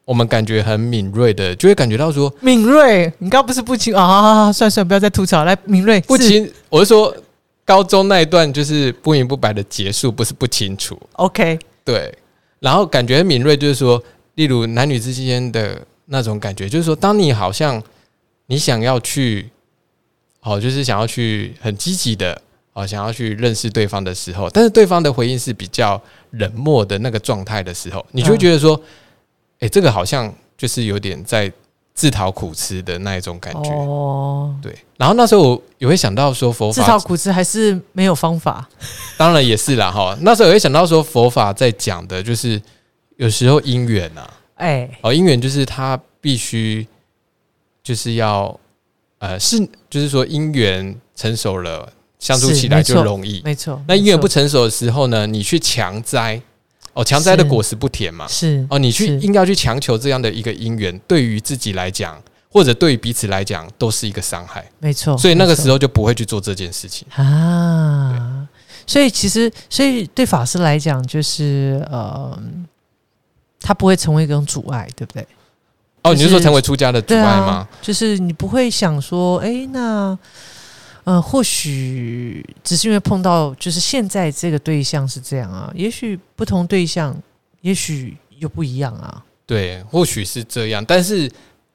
[0.05, 3.13] 我们感觉很敏锐的，就会感觉到说敏锐。
[3.19, 4.51] 你刚不是不清啊？
[4.51, 5.43] 算算，不要再吐槽。
[5.43, 6.51] 来，敏锐不清。
[6.67, 7.15] 我是说
[7.63, 10.99] 高中那一段就是不明不白的结束，不是不清楚。
[11.13, 12.11] OK，对。
[12.59, 14.01] 然后感觉敏锐，就是说，
[14.33, 17.79] 例如男女之间的那种感觉，就是说，当你好像
[18.47, 19.51] 你想要去。
[20.45, 22.39] 哦，就是想要去很积极的
[22.73, 25.99] 哦，想要去认识对方的时候，但是对方的回应是比较
[26.31, 28.79] 冷漠的那个状态的时候，你就会觉得说，
[29.59, 31.51] 哎，这个好像就是有点在
[31.95, 33.71] 自讨苦吃的那一种感觉。
[33.71, 34.77] 哦，对。
[34.97, 38.69] 然后那时候我也会想到说，佛法自讨苦吃还是没有方法？
[39.17, 40.15] 当然也是啦，哈。
[40.21, 42.61] 那时候也会想到说，佛法在讲的就是
[43.17, 46.87] 有时候姻缘呐，哎，哦，姻缘就是他必须
[47.81, 48.59] 就是要。
[49.19, 49.57] 呃，是，
[49.89, 53.81] 就是说，姻缘成熟了，相处起来就容易，没错。
[53.87, 56.41] 那姻缘不成熟的时候呢，你去强摘，
[56.93, 65.17] 哦，强摘的果实不甜嘛，是哦，你去硬要去强求这样的一个姻缘，对于自己来讲，或者对于彼此来讲，都是一个伤害，没错。
[65.17, 68.47] 所以那个时候就不会去做这件事情啊。
[68.85, 72.37] 所以其实，所以对法师来讲，就是呃，
[73.59, 75.25] 他不会成为一种阻碍，对不对？
[76.05, 77.67] 哦，你是说成为出家的阻碍吗？
[77.81, 80.15] 就是你不会想说，哎，那
[81.03, 87.15] 呃，或许只是因为碰到，就是现在这个对象是这样啊，也许不同对象，
[87.61, 89.25] 也许又不一样啊。
[89.47, 91.27] 对，或许是这样，但是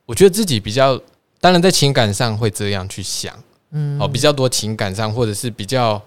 [0.06, 0.96] 我觉得自己比较，
[1.40, 3.36] 当然在情感上会这样去想，
[3.72, 6.00] 嗯，哦，比较多情感上，或者是比较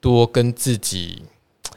[0.00, 1.22] 多跟自己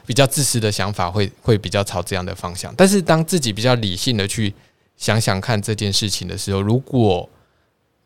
[0.06, 2.72] 比较自私的想法，会会比较朝这样的方向。
[2.74, 4.54] 但是当自己比较理性的去。
[4.96, 7.28] 想想看这件事情的时候，如果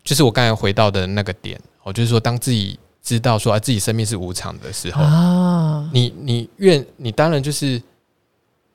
[0.03, 7.81] 就是我刚才回到的那个点，哦，就是说，当自己知道说啊，自己生命是无常的时候啊，你你愿你当然就是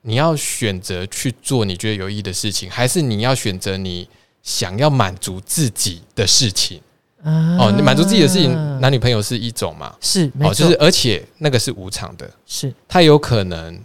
[0.01, 4.07] 你要选择去做你觉得有意义的事情，还是你要选择你
[4.41, 6.81] 想要满足自己的事情
[7.23, 9.95] 哦，你满足自己的事情，男女朋友是一种嘛？
[10.01, 13.79] 是哦，就是而且那个是无常的，是它有可能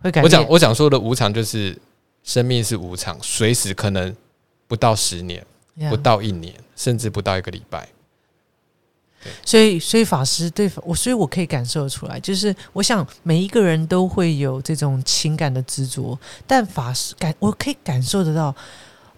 [0.00, 0.22] 会改。
[0.22, 1.78] 我讲我讲说的无常就是。
[2.22, 4.14] 生命是无常，随时可能
[4.68, 5.44] 不到十年，
[5.88, 7.88] 不到一年，甚至不到一个礼拜。
[9.44, 18.54] 所以，所以法师对我，所以我可以感受出来，就是我想每一个人都会有这种情感的执着，但法师感我可以感受得到，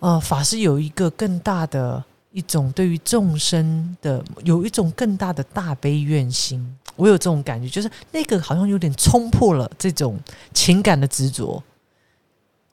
[0.00, 10.18] 呃，法师有一个更大的一种对于众生的有一种更大的大悲愿心，我有这种感觉，就是那个好像有点冲破了这种
[10.52, 11.62] 情感的执着。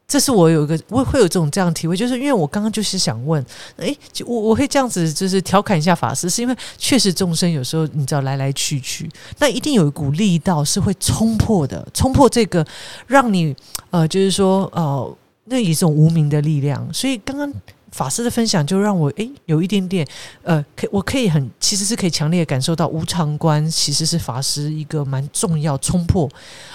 [0.09, 3.45] 这是我有一个，我会有这种这样体会，就是因为我刚刚就是想问，
[3.77, 3.95] 哎，
[4.25, 9.07] 我我会这样子，就是调侃一下法师，是因为确实众生有时候你知道来来去去，
[9.37, 12.65] 那一定有一股力道是会冲破的，冲破这个
[13.05, 13.55] 让你
[13.91, 16.91] 呃，就是说呃，那一种无名的力量。
[16.91, 17.53] 所以刚刚
[17.91, 20.07] 法师的分享就让我哎有一点点
[20.41, 26.27] 呃，可我可以很其实是可以强烈感受到无常观其实是法师一个蛮重要冲破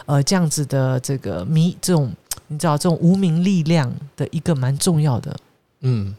[0.07, 2.15] 呃这样子的这个迷这种。
[2.55, 5.37] 你知道这种无名力量的一个蛮重要的，
[5.81, 6.15] 嗯，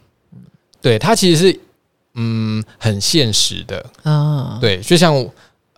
[0.82, 1.60] 对，它其实是
[2.14, 3.86] 嗯很现实的。
[4.04, 5.26] 啊，对，就像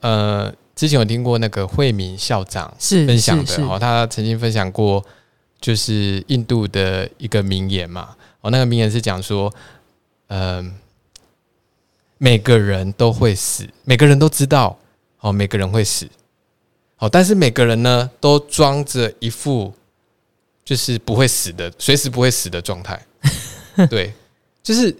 [0.01, 5.03] 呃之前有听过那个惠民校长是分享的哦，他曾经分享过
[5.61, 9.53] 就是印度的一个名言嘛，哦，那个名言是讲说，
[10.27, 10.73] 嗯，
[12.17, 14.77] 每个人都会死，每个人都知道，
[15.19, 16.07] 哦，每个人会死，
[16.95, 19.73] 好，但是每个人呢都装着一副
[20.67, 23.01] 就是不会死的，随时不会死的状态。
[23.89, 24.13] 对，
[24.61, 24.93] 就是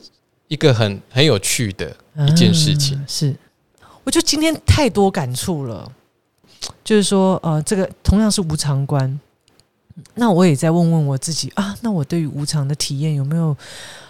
[0.47, 1.93] 一个很很有趣的
[2.25, 2.97] 一件事情。
[3.05, 3.35] 是，
[4.05, 5.91] 我觉得今天太多感触了。
[6.85, 9.19] 就是说，呃，这个同样是无常观，
[10.15, 13.53] 那我也在问问我自己啊，那我对于无常的体验有没有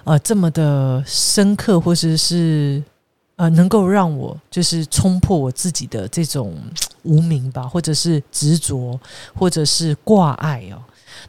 [0.03, 2.83] 呃这么的深刻，或者是
[3.35, 6.55] 呃能够让我就是冲破我自己的这种
[7.01, 8.99] 无名吧，或者是执着，
[9.33, 10.77] 或者是挂碍哦。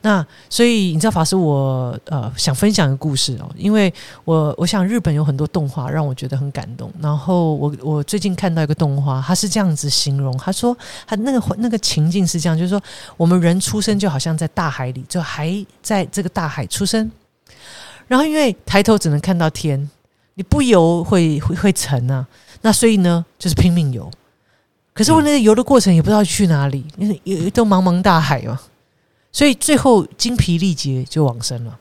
[0.01, 3.92] 那所以你知道法师，我呃想分享一个故事哦，因为
[4.24, 6.88] 我我想日本有很多动画让我觉得很感动。
[7.01, 10.76] 然后我我最近看到一个动画，他是这样子形容，他说
[11.07, 12.80] 他那个那个情境是这样，就是说
[13.16, 17.11] 我们人出生就好像在大海里，就还在这个大海出生，
[18.07, 19.90] 然后因为抬头只能看到天，
[20.34, 22.24] 你不游会会会沉啊，
[22.62, 24.09] 那所以呢就是拼命游，
[24.94, 27.09] 可是我那个游的过程也不知道去哪里，因
[27.44, 28.61] 为都茫茫大海嘛。
[29.31, 31.79] 所以最后精疲力竭就往生了。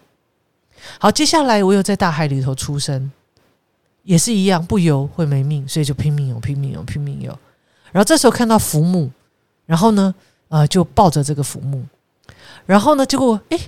[0.99, 3.11] 好，接下来我又在大海里头出生，
[4.03, 7.37] 也是一样，不游会没命，所以就拼命游，拼命游，拼命游。
[7.91, 9.09] 然后这时候看到浮木，
[9.65, 10.13] 然后呢，
[10.49, 11.83] 呃，就抱着这个浮木，
[12.65, 13.59] 然后呢，结果哎，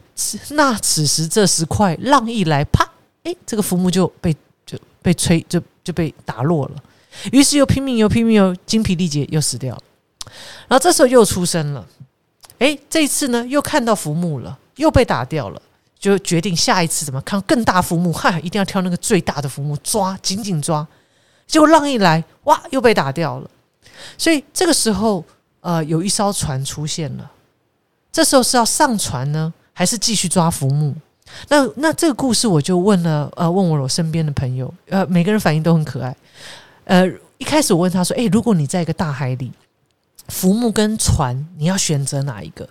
[0.51, 2.89] 那此时这时快，浪一来，啪，
[3.23, 6.75] 哎，这个浮木就被就被吹，就就被打落了。
[7.31, 9.81] 于是又拼命游，拼命游，精疲力竭又死掉了。
[10.67, 11.85] 然后这时候又出生了。
[12.59, 15.61] 哎，这一次呢，又看到浮木了，又被打掉了，
[15.97, 20.85] 就决定下一次怎么看更大浮木，哈，一定要挑那个最大的浮木抓，紧紧抓。
[21.47, 23.49] 结果浪一来，哇，又被打掉了。
[24.17, 25.23] 所以这个时候，
[25.61, 27.31] 呃，有一艘船出现了。
[28.11, 30.93] 这时候是要上船呢，还是继续抓浮木？
[31.47, 36.15] 那那这个故事，我就问了，呃，问我我身边的朋友，呃，每个人反应都很可爱。
[36.83, 37.07] 呃，
[37.37, 39.49] 一开始我问他说：“哎，如果你在一个大海里。”
[40.29, 42.67] 浮木跟船，你要选择哪一个？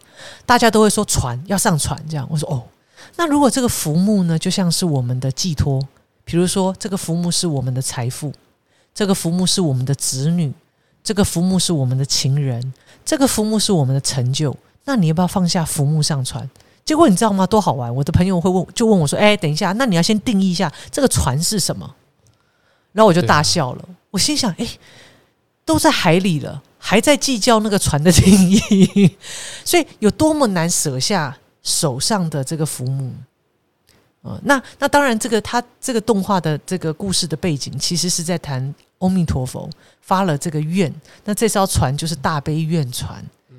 [0.47, 2.63] 大家都会说船要上船，这样我说哦。
[3.17, 5.81] 那如果这个浮木呢，就像是我们的寄托，
[6.25, 8.33] 比如说这个浮木是我们的财富，
[8.95, 10.53] 这个浮木是我们的子女，
[11.03, 12.73] 这个浮木是我们的情人，
[13.05, 14.57] 这个浮木是我们的成就。
[14.85, 16.49] 那你要不要放下浮木上船？
[16.85, 17.47] 结果你知道吗？
[17.47, 17.95] 多好玩！
[17.95, 21.95] 我的朋友会问，就问我说：“哎，等一下，那你要先定义一下这个船是什么？”
[22.93, 23.85] 然后我就大笑了。
[24.11, 24.67] 我心想：“哎，
[25.65, 29.15] 都在海里了。”还在计较那个船的定义，
[29.63, 33.13] 所以有多么难舍下手上的这个浮木
[34.23, 34.41] 啊！
[34.45, 39.69] 那那当然，这个他这个动画的这个故事的背景，其实是在谈阿弥陀佛
[40.01, 40.91] 发了这个愿，
[41.27, 43.23] 那这艘船就是大悲愿船。
[43.51, 43.57] 嗯，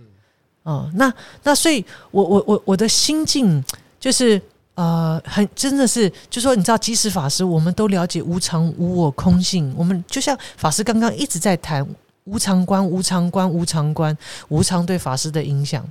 [0.64, 1.14] 哦，那
[1.44, 3.64] 那所以，我我我我的心境
[4.00, 4.42] 就是
[4.74, 11.88] 呃，很真的是，就说你知道，即使法师我们都了解无常、无我、空性，我们就像法师刚刚一直在谈。
[12.30, 14.16] 无常观，无常观，无常观，
[14.50, 15.84] 无常对法师的影响，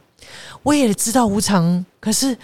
[0.63, 1.85] 我也知道无常。
[1.99, 2.37] 可是，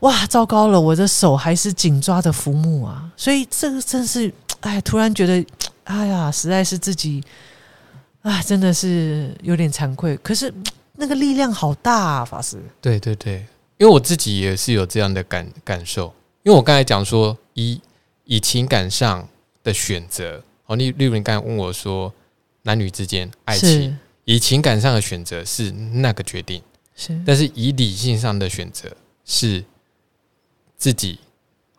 [0.00, 3.10] 哇，糟糕了，我的手还是紧抓着浮木啊！
[3.16, 5.44] 所以这个真是，哎，突然觉得，
[5.84, 7.22] 哎呀，实在是自己，
[8.22, 10.16] 啊，真的是有点惭愧。
[10.18, 10.52] 可是
[10.94, 12.58] 那个力量好大啊，法师。
[12.80, 13.44] 对对对，
[13.76, 16.14] 因为我自己也是有这样的感感受。
[16.44, 17.78] 因为我刚才讲说，以
[18.24, 19.28] 以情感上
[19.62, 22.10] 的选择，哦，例例如你刚才问我说。
[22.68, 26.62] 男女之间爱情，以情感上的选择是那个决定，
[26.94, 28.94] 是，但是以理性上的选择
[29.24, 29.64] 是
[30.76, 31.18] 自己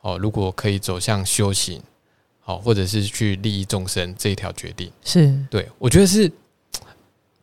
[0.01, 0.17] 哦。
[0.17, 1.79] 如果可以走向修行，
[2.39, 5.31] 好，或者是去利益众生这一条决定，是。
[5.51, 6.31] 对我觉得是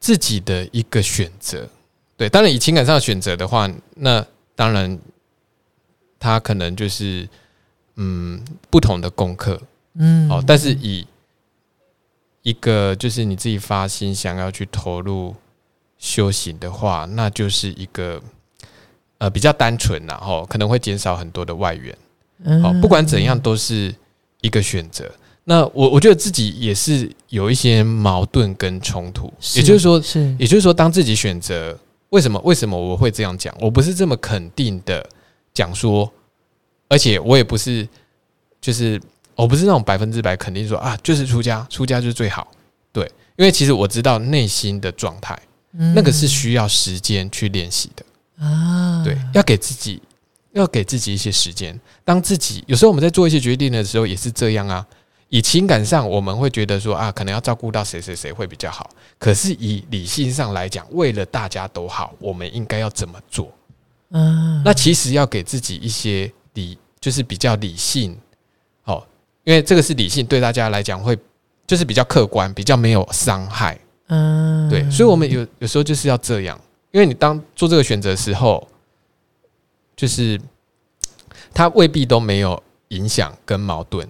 [0.01, 1.69] 自己的一个选择。
[2.17, 4.27] 对，当然以情感上的选择的话，那
[4.57, 4.99] 当然
[6.19, 7.29] 他可能就是
[7.95, 9.63] 嗯不同的功课，
[9.95, 11.07] 嗯，好，但是以
[12.47, 15.35] 一个就是你自己发心想要去投入
[15.99, 18.23] 修行的话，那就是一个
[19.19, 21.93] 呃比较单纯，然后可能会减少很多的外援。
[22.63, 23.93] 好，不管怎样都是
[24.43, 25.11] 一个选择。
[25.43, 29.27] 那我我觉得自己也是有一些矛盾跟冲突，
[29.57, 31.77] 也就是说，是也就是说，当自己选择
[32.11, 33.53] 为什么为什么我会这样讲？
[33.61, 35.05] 我不是这么肯定的
[35.53, 36.09] 讲说，
[36.89, 37.89] 而且我也不是
[38.61, 39.03] 就是。
[39.37, 42.51] 我不是那种百分之百肯定说啊，就是出家，出家就是最好。
[42.91, 43.05] 对，
[43.37, 45.39] 因为其实我知道内心的状态，
[45.95, 49.05] 那个是需要时间去练习的啊。
[49.05, 50.03] 对，要给自己，
[50.53, 51.79] 要给自己一些时间。
[52.03, 54.85] 当自己有时候我们在做一些决定的时候，也是这样啊。
[55.29, 58.89] 以情感上，我们会觉得说啊，可能要照顾到谁谁谁会比较好。
[59.19, 63.53] 可是以理性上来讲，为了大家都好，我们应该要怎么做？
[64.11, 68.17] 嗯，那其实要给自己一些理，就是比较理性。
[69.47, 71.17] 因为这个是理性，对大家来讲会
[71.69, 73.79] 就是比较客观，比较没有伤害。
[74.09, 78.67] 嗯，对，所以我们有有时候就是要这样，因为你当做这个选择的时候，
[79.95, 80.41] 就是
[81.55, 84.09] 它未必都没有影响跟矛盾，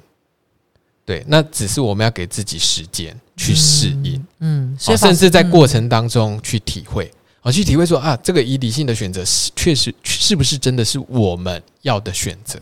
[1.05, 7.13] 对，那只是我们要给自己时间去适应，嗯，甚至在过程当中去体会，
[7.43, 12.59] 啊，去体会说啊，这个以理性的选择是确实是不是真的是我们要的选择。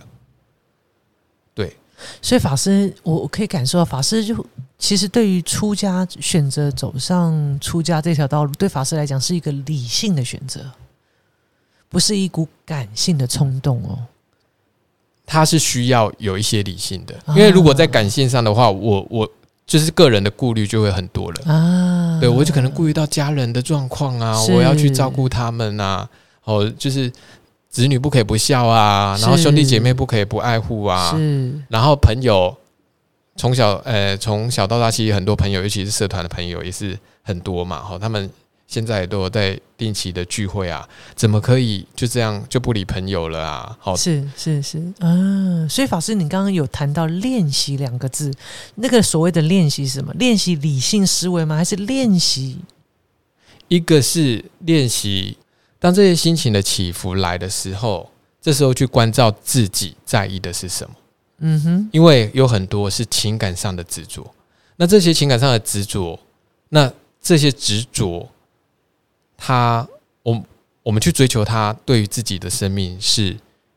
[2.22, 4.44] 所以法师，我我可以感受到，法师就
[4.78, 10.60] 其实对于出家选择走上出家这条道路，对法师来讲是一个理性的选择，
[11.88, 13.98] 不是一股感性的冲动哦。
[15.26, 19.30] 他是需要有一些理性的，因为如果在感性上的话，我我
[19.66, 22.20] 就是个人的顾虑就会很多了啊。
[22.20, 26.08] 对我就可能顾虑到家人的状况啊，我要去照顾他们啊，
[26.44, 27.12] 哦，就是。
[27.74, 31.52] 子女不可以不孝啊，然后兄弟姐妹不可以不爱护啊，是。
[31.68, 32.56] 然后朋友
[33.34, 37.80] 从小呃从小到大，其实很多朋友，尤其是社团的朋友也是很多嘛。
[37.80, 38.30] 哈，他们
[38.68, 43.76] 现在都有在定期的聚会啊，怎么可以就这样就不理朋友了啊？
[43.80, 45.68] 好，是是是，嗯。
[45.68, 48.32] 所以法师，你刚刚有谈到练习两个字，
[48.76, 50.14] 那个所谓的练习是什么？
[50.14, 51.56] 练习理性思维吗？
[51.56, 52.58] 还是练习？
[53.66, 55.38] 一个是练习。
[55.84, 58.10] 当这些心情的起伏来的时候，
[58.40, 60.94] 这时候去关照自己在意的是什么？
[61.40, 64.26] 嗯哼，因为有很多是情感上的执着，
[64.76, 66.18] 那这些情感上的执着，
[66.70, 68.26] 那这些执着，
[69.36, 69.86] 他，
[70.22, 70.42] 我
[70.84, 73.36] 我们去追求他对于自己的生命是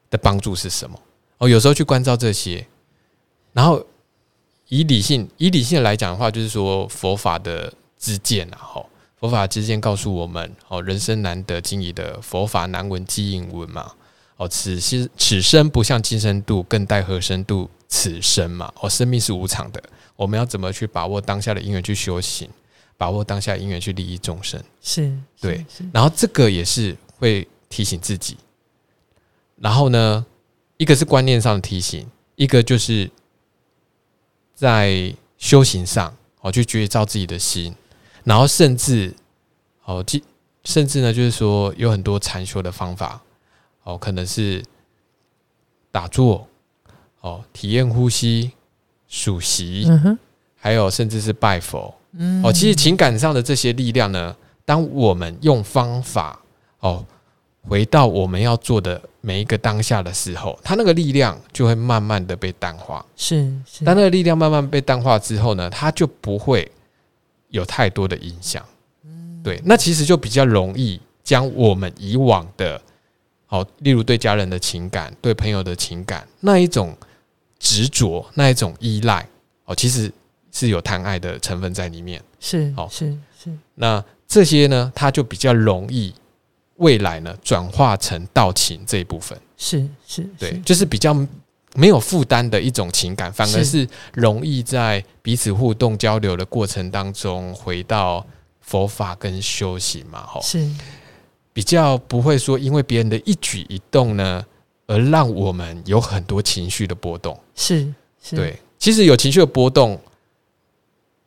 [0.10, 0.98] 的帮助是什么？
[1.40, 2.66] 哦，有时候去关照这些，
[3.52, 3.86] 然后
[4.70, 8.86] 以理性以理性来讲的话，就是说佛法的知见啊，哈。
[9.20, 13.94] 佛法之间告诉我们：哦，人生难得经已的佛法难闻即应闻嘛。
[14.38, 18.72] 哦，此心此生不向今生度，更待何生度此生嘛。
[18.80, 19.82] 哦，生命是无常的，
[20.16, 22.48] 我们要怎么去把握当下的因缘去修行，
[22.98, 24.64] 把握当下因缘去利益众生？
[24.80, 25.12] 是
[25.42, 25.66] 对。
[25.92, 28.38] 然后这个也是会提醒自己。
[29.56, 30.24] 然后呢，
[30.78, 33.10] 一个是观念上的提醒，一个就是
[34.54, 37.74] 在修行上，哦，去觉照自己的心。
[38.28, 39.14] 然后甚至，
[39.86, 40.22] 哦，即
[40.66, 43.22] 甚至呢，就是说有很多禅修的方法，
[43.84, 44.62] 哦，可能是
[45.90, 46.46] 打坐，
[47.22, 48.52] 哦，体验呼吸、
[49.08, 49.88] 数息，
[50.58, 56.38] 还有甚至是拜佛，嗯，哦，其实情感上的这些力量呢，当我们用方法，
[56.82, 57.06] 哦，
[57.62, 63.06] 回到我们要做的每一个当下的时候，它那个力量就会慢慢的被淡化。
[63.16, 66.70] 是是，当那个力量慢慢被淡化之后呢，它就不会。
[67.50, 68.64] 有太多的影响，
[69.44, 72.82] 对，那其实就比较容易将我们以往的，
[73.46, 76.96] 好，例如对家人的情感、对朋友的情感那一种
[77.60, 79.28] 执着、那一种依赖，
[79.66, 80.12] 哦，其实
[80.52, 86.14] 是有贪爱的成分在里面，是，哦，是是，那这些呢，它就比较容易
[86.76, 91.16] 未来呢转化成道情这一部分，是是，对，就是比较。
[91.76, 98.26] 没有负担的一种情感，反而是容易在彼此互动交流的过程当中回到
[98.62, 100.68] 佛法跟修行嘛，吼，是
[101.54, 104.44] 比较不会说因为别人的一举一动呢，
[104.88, 107.40] 而让我们有很多情绪的波动。
[107.54, 107.94] 是，
[108.24, 110.00] 是对，其实有情绪的波动，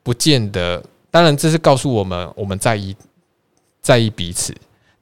[0.02, 2.96] 不见得，当然这是告诉我们我们在意
[3.80, 4.52] 在意彼此，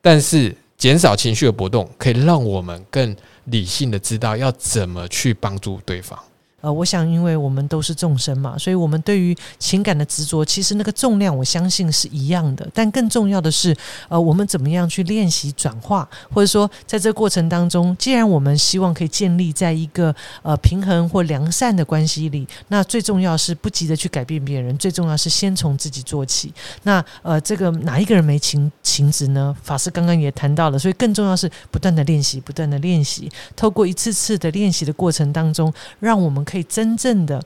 [0.02, 3.16] 但是减少情绪的波动，可以让我们更。
[3.50, 6.18] 理性的知道要怎么去帮助对方。
[6.60, 12.68] 呃，我想，因为我们都是众生嘛，所以我们对于情感的执着，其实那个重量，我相信是一样的。
[12.74, 13.76] 但更重要的是，
[14.08, 26.52] 呃，我们怎么样去练习转化，或者说，在这个过程当中，既然我们希望可以建立在一个呃平衡或良善的关系里，那最重要是不急着去改变别人，最重要是先从自己做起。
[26.82, 29.56] 那呃，这个哪一个人没情情执呢？
[29.62, 36.44] 法师刚刚也谈到了，所以更重要是不断的练习，不断的练习，透过一次次的练习的过程当中，让我们。
[36.48, 37.42] 可以真正的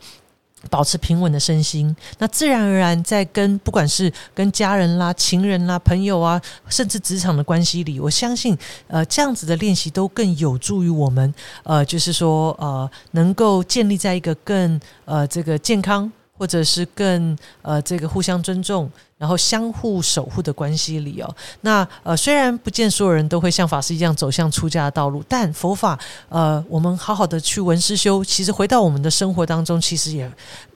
[0.71, 8.57] 保持平稳的身心，那自然而然在跟不管是跟家人啦、情人啦、朋友啊，甚至职场的关系里，我相信，
[8.87, 11.35] 呃，这样子的练习都更有助于我们，
[11.65, 16.11] 呃，就是说，呃，能够建立在一个更呃这个健康。
[16.43, 21.37] 或者是更呃这个互相尊重，然后相互守护的关系里哦。
[21.61, 25.97] 那呃虽然不见所有人都会像法师一样走向出家的道路，但佛法
[26.29, 30.29] 呃我们好好的去闻思修，其实回到我们的生活当中，其实也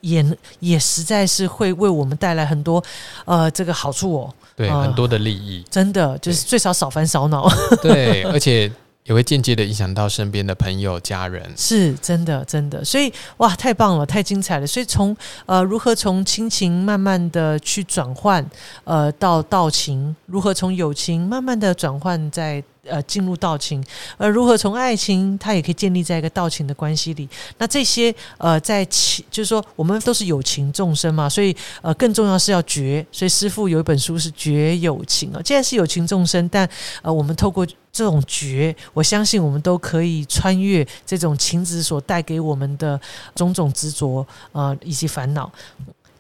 [0.03, 2.81] 也也实在是会为我们带来很多
[3.25, 4.33] 呃这个好处哦。
[4.55, 7.51] 对，很多的利益，真的就是最少少烦少恼。
[7.83, 8.71] 对，而且
[9.07, 12.85] 也会间接的影响到身边的朋友、家人，是真的，真的。
[12.85, 14.67] 所以哇，太棒了，太精彩了。
[14.67, 18.45] 所以从呃，如何从亲情慢慢的去转换，
[18.85, 22.63] 呃，到道情，如何从友情慢慢的转换在。
[22.89, 23.85] 呃，进入道情，
[24.17, 27.29] 而如何从爱情，它也可以建立在一个道情的关系里。
[27.59, 33.05] 那这些呃，在情，就是说，我们都是有情众生嘛，所以呃，更重要是要绝。
[33.11, 35.41] 所以师父有一本书是绝有情啊。
[35.43, 36.69] 既然是有情众生，但
[37.03, 43.01] 呃，我们透过这种绝，我相信我们都可以穿越这种情执所带给我们的
[43.35, 45.51] 种种执着呃以及烦恼。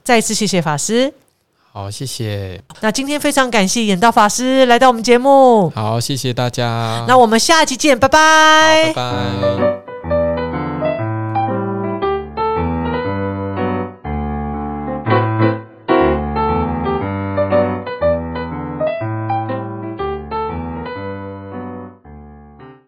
[0.03, 1.13] 再一次谢谢法师。
[1.77, 2.59] 好，谢谢。
[2.81, 5.69] 那今天非常感谢演道法师来到我们节目。
[5.75, 7.05] 好，谢谢大家。
[7.07, 8.95] 那我们下期见，拜拜。
[8.95, 9.86] 拜拜。